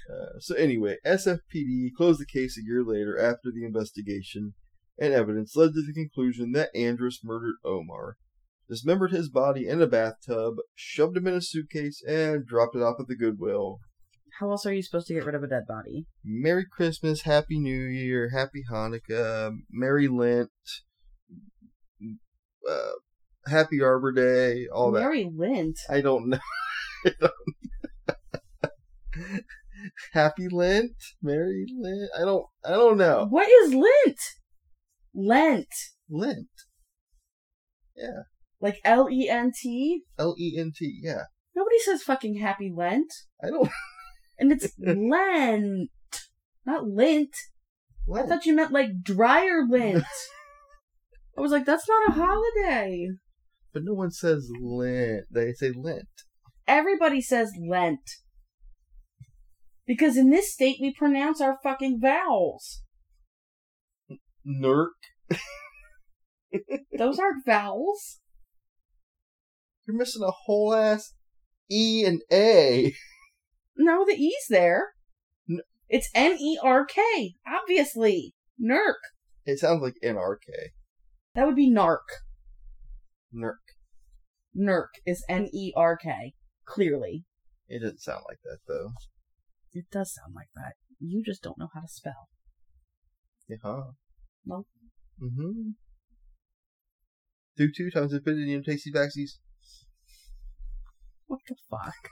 Uh, 0.10 0.38
so 0.39 0.56
anyway, 0.56 0.98
SFPD 1.06 1.94
closed 1.96 2.20
the 2.20 2.26
case 2.26 2.58
a 2.58 2.66
year 2.66 2.84
later 2.84 3.18
after 3.18 3.52
the 3.54 3.66
investigation, 3.66 4.54
and 5.00 5.13
evidence 5.13 5.56
led 5.56 5.74
to 5.74 5.82
the 5.82 5.94
conclusion 5.94 6.52
that 6.52 6.76
Andrus 6.76 7.22
murdered 7.24 7.56
Omar, 7.63 8.18
dismembered 8.70 9.12
his 9.12 9.30
body 9.30 9.68
in 9.68 9.82
a 9.82 9.88
bathtub, 9.88 10.56
shoved 10.76 11.18
him 11.18 11.28
in 11.28 11.36
a 11.36 11.42
suitcase, 11.42 12.04
and 12.08 12.46
dropped 12.46 12.76
it 12.76 12.82
off 12.82 13.00
at 13.00 13.08
the 13.08 13.16
Goodwill. 13.16 13.80
How 14.39 14.50
else 14.50 14.66
are 14.66 14.74
you 14.74 14.82
supposed 14.82 15.08
to 15.08 15.13
get 15.13 15.26
rid 15.26 15.36
of 15.36 15.44
a 15.44 15.48
dead 15.48 15.68
body? 15.68 16.06
Merry 16.24 16.66
Christmas, 16.70 17.22
Happy 17.22 17.60
New 17.60 17.84
Year, 17.84 18.32
Happy 18.36 18.63
Hanukkah, 18.70 19.56
Merry 19.72 20.08
Lent, 20.08 20.50
uh, 22.70 22.92
Happy 23.47 23.82
Arbor 23.82 24.12
Day, 24.12 24.67
all 24.73 24.91
that. 24.91 25.01
Mary 25.01 25.29
Lint. 25.36 25.77
I 25.89 26.01
don't 26.01 26.29
know. 26.29 26.39
I 27.06 27.12
don't- 27.19 27.32
Happy 30.13 30.47
Lent, 30.49 30.91
Merry 31.21 31.65
Lent. 31.77 32.10
I 32.17 32.21
don't. 32.25 32.45
I 32.65 32.71
don't 32.71 32.97
know. 32.97 33.27
What 33.29 33.47
is 33.49 33.73
Lent? 33.73 34.19
Lent. 35.13 35.67
Lent, 36.10 36.47
Yeah. 37.95 38.23
Like 38.62 38.79
L 38.86 39.10
E 39.12 39.27
N 39.29 39.51
T? 39.62 40.03
L 40.17 40.36
E 40.39 40.56
N 40.58 40.71
T. 40.75 40.99
Yeah, 41.03 41.23
Nobody 41.56 41.79
says 41.79 42.01
fucking 42.03 42.38
happy 42.38 42.71
Lent. 42.75 43.12
I 43.43 43.47
don't. 43.49 43.69
And 44.39 44.51
it's 44.51 44.73
Lent. 44.79 45.89
Not 46.65 46.86
lint. 46.88 47.29
I 48.13 48.23
thought 48.23 48.45
you 48.47 48.56
meant 48.56 48.71
like 48.71 49.03
dryer 49.03 49.63
lint. 49.69 50.03
I 51.38 51.41
was 51.41 51.51
like, 51.51 51.65
that's 51.65 51.88
not 51.88 52.10
a 52.10 52.19
holiday. 52.19 53.10
But 53.74 53.84
no 53.84 53.94
one 53.94 54.12
says 54.12 54.50
Lent. 54.62 55.26
They 55.32 55.54
say 55.54 55.72
Lent. 55.76 56.08
Everybody 56.68 57.22
says 57.22 57.52
Lent. 57.60 58.00
Because 59.86 60.16
in 60.16 60.30
this 60.30 60.54
state, 60.54 60.78
we 60.80 60.94
pronounce 60.94 61.42
our 61.42 61.58
fucking 61.64 62.00
vowels. 62.02 62.84
Nerk. 64.46 64.92
Those 66.98 67.18
aren't 67.20 67.46
vowels. 67.46 68.20
You're 69.88 69.98
missing 69.98 70.24
a 70.24 70.32
whole 70.32 70.74
ass 70.74 71.14
E 71.72 72.06
and 72.06 72.22
A. 72.32 72.94
No, 73.76 74.06
the 74.06 74.14
E's 74.14 74.46
there. 74.50 74.94
N- 75.50 75.62
It's 75.90 76.10
N 76.14 76.38
E 76.40 76.60
R 76.62 76.86
K, 76.86 77.34
obviously. 77.48 78.34
Nerk. 78.62 79.00
It 79.46 79.58
sounds 79.60 79.82
like 79.82 79.96
NRK. 80.04 80.70
That 81.36 81.48
would 81.48 81.56
be 81.56 81.72
narc. 81.74 82.06
Nerk. 83.34 83.62
Nerk 84.56 84.89
is 85.06 85.24
N 85.30 85.50
E 85.54 85.74
R 85.76 85.98
K. 85.98 86.34
Clearly. 86.66 87.26
It 87.68 87.80
doesn't 87.80 88.02
sound 88.02 88.24
like 88.28 88.39
that 88.44 88.60
though. 88.68 88.92
It 89.72 89.86
does 89.92 90.13
sound 90.13 90.34
like 90.36 90.50
that. 90.56 90.74
You 91.00 91.24
just 91.26 91.42
don't 91.42 91.58
know 91.58 91.70
how 91.74 91.82
to 91.82 91.88
spell. 91.88 92.30
Yeah. 93.48 93.58
No. 94.46 94.66
Mm-hmm. 95.22 95.72
Do 97.58 97.70
two 97.76 97.92
times 97.92 98.13
infinity 98.13 98.54
and 98.54 98.66
tasty 98.66 98.92
backsies. 98.92 99.38
What 101.28 101.42
the 101.48 101.56
fuck? 101.70 102.10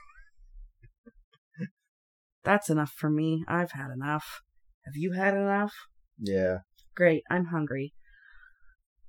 That's 2.44 2.70
enough 2.70 2.92
for 2.96 3.10
me. 3.10 3.44
I've 3.48 3.72
had 3.72 3.92
enough. 3.92 4.42
Have 4.86 4.96
you 4.96 5.14
had 5.14 5.36
enough? 5.36 5.74
Yeah. 6.20 6.60
Great, 6.96 7.24
I'm 7.30 7.46
hungry. 7.46 7.94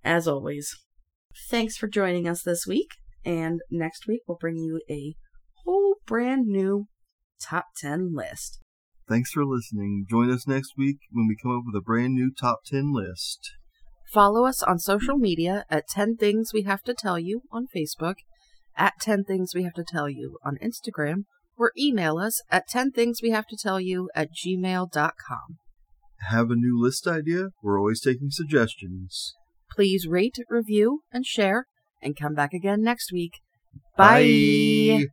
As 0.04 0.28
always. 0.28 0.74
Thanks 1.48 1.76
for 1.76 1.88
joining 1.88 2.28
us 2.28 2.42
this 2.42 2.66
week, 2.66 2.90
and 3.24 3.60
next 3.70 4.06
week 4.06 4.22
we'll 4.26 4.38
bring 4.40 4.56
you 4.56 4.80
a 4.90 5.14
whole 5.64 5.96
brand 6.06 6.46
new 6.46 6.86
top 7.40 7.66
10 7.78 8.14
list. 8.14 8.58
Thanks 9.08 9.30
for 9.32 9.44
listening. 9.44 10.06
Join 10.08 10.30
us 10.30 10.46
next 10.46 10.72
week 10.78 10.98
when 11.10 11.26
we 11.26 11.36
come 11.40 11.56
up 11.56 11.64
with 11.66 11.76
a 11.76 11.84
brand 11.84 12.14
new 12.14 12.30
top 12.30 12.60
10 12.66 12.92
list. 12.92 13.52
Follow 14.12 14.46
us 14.46 14.62
on 14.62 14.78
social 14.78 15.16
media 15.16 15.64
at 15.70 15.88
10 15.88 16.16
Things 16.16 16.50
We 16.52 16.62
Have 16.62 16.82
to 16.82 16.94
Tell 16.94 17.18
You 17.18 17.42
on 17.50 17.66
Facebook, 17.74 18.16
at 18.76 18.94
10 19.00 19.24
Things 19.24 19.52
We 19.54 19.62
Have 19.64 19.74
to 19.74 19.84
Tell 19.84 20.08
You 20.08 20.38
on 20.44 20.58
Instagram, 20.62 21.24
or 21.56 21.72
email 21.78 22.18
us 22.18 22.42
at 22.50 22.68
10 22.68 22.92
Things 22.92 23.20
We 23.22 23.30
Have 23.30 23.46
to 23.46 23.56
Tell 23.56 23.80
You 23.80 24.10
at 24.14 24.28
gmail.com. 24.32 25.58
Have 26.28 26.50
a 26.50 26.56
new 26.56 26.80
list 26.80 27.06
idea? 27.06 27.48
We're 27.62 27.78
always 27.78 28.00
taking 28.00 28.30
suggestions. 28.30 29.34
Please 29.70 30.06
rate, 30.06 30.36
review, 30.48 31.00
and 31.10 31.24
share, 31.24 31.66
and 32.02 32.16
come 32.16 32.34
back 32.34 32.52
again 32.54 32.82
next 32.82 33.12
week. 33.12 33.40
Bye. 33.96 34.98
Bye. 34.98 35.12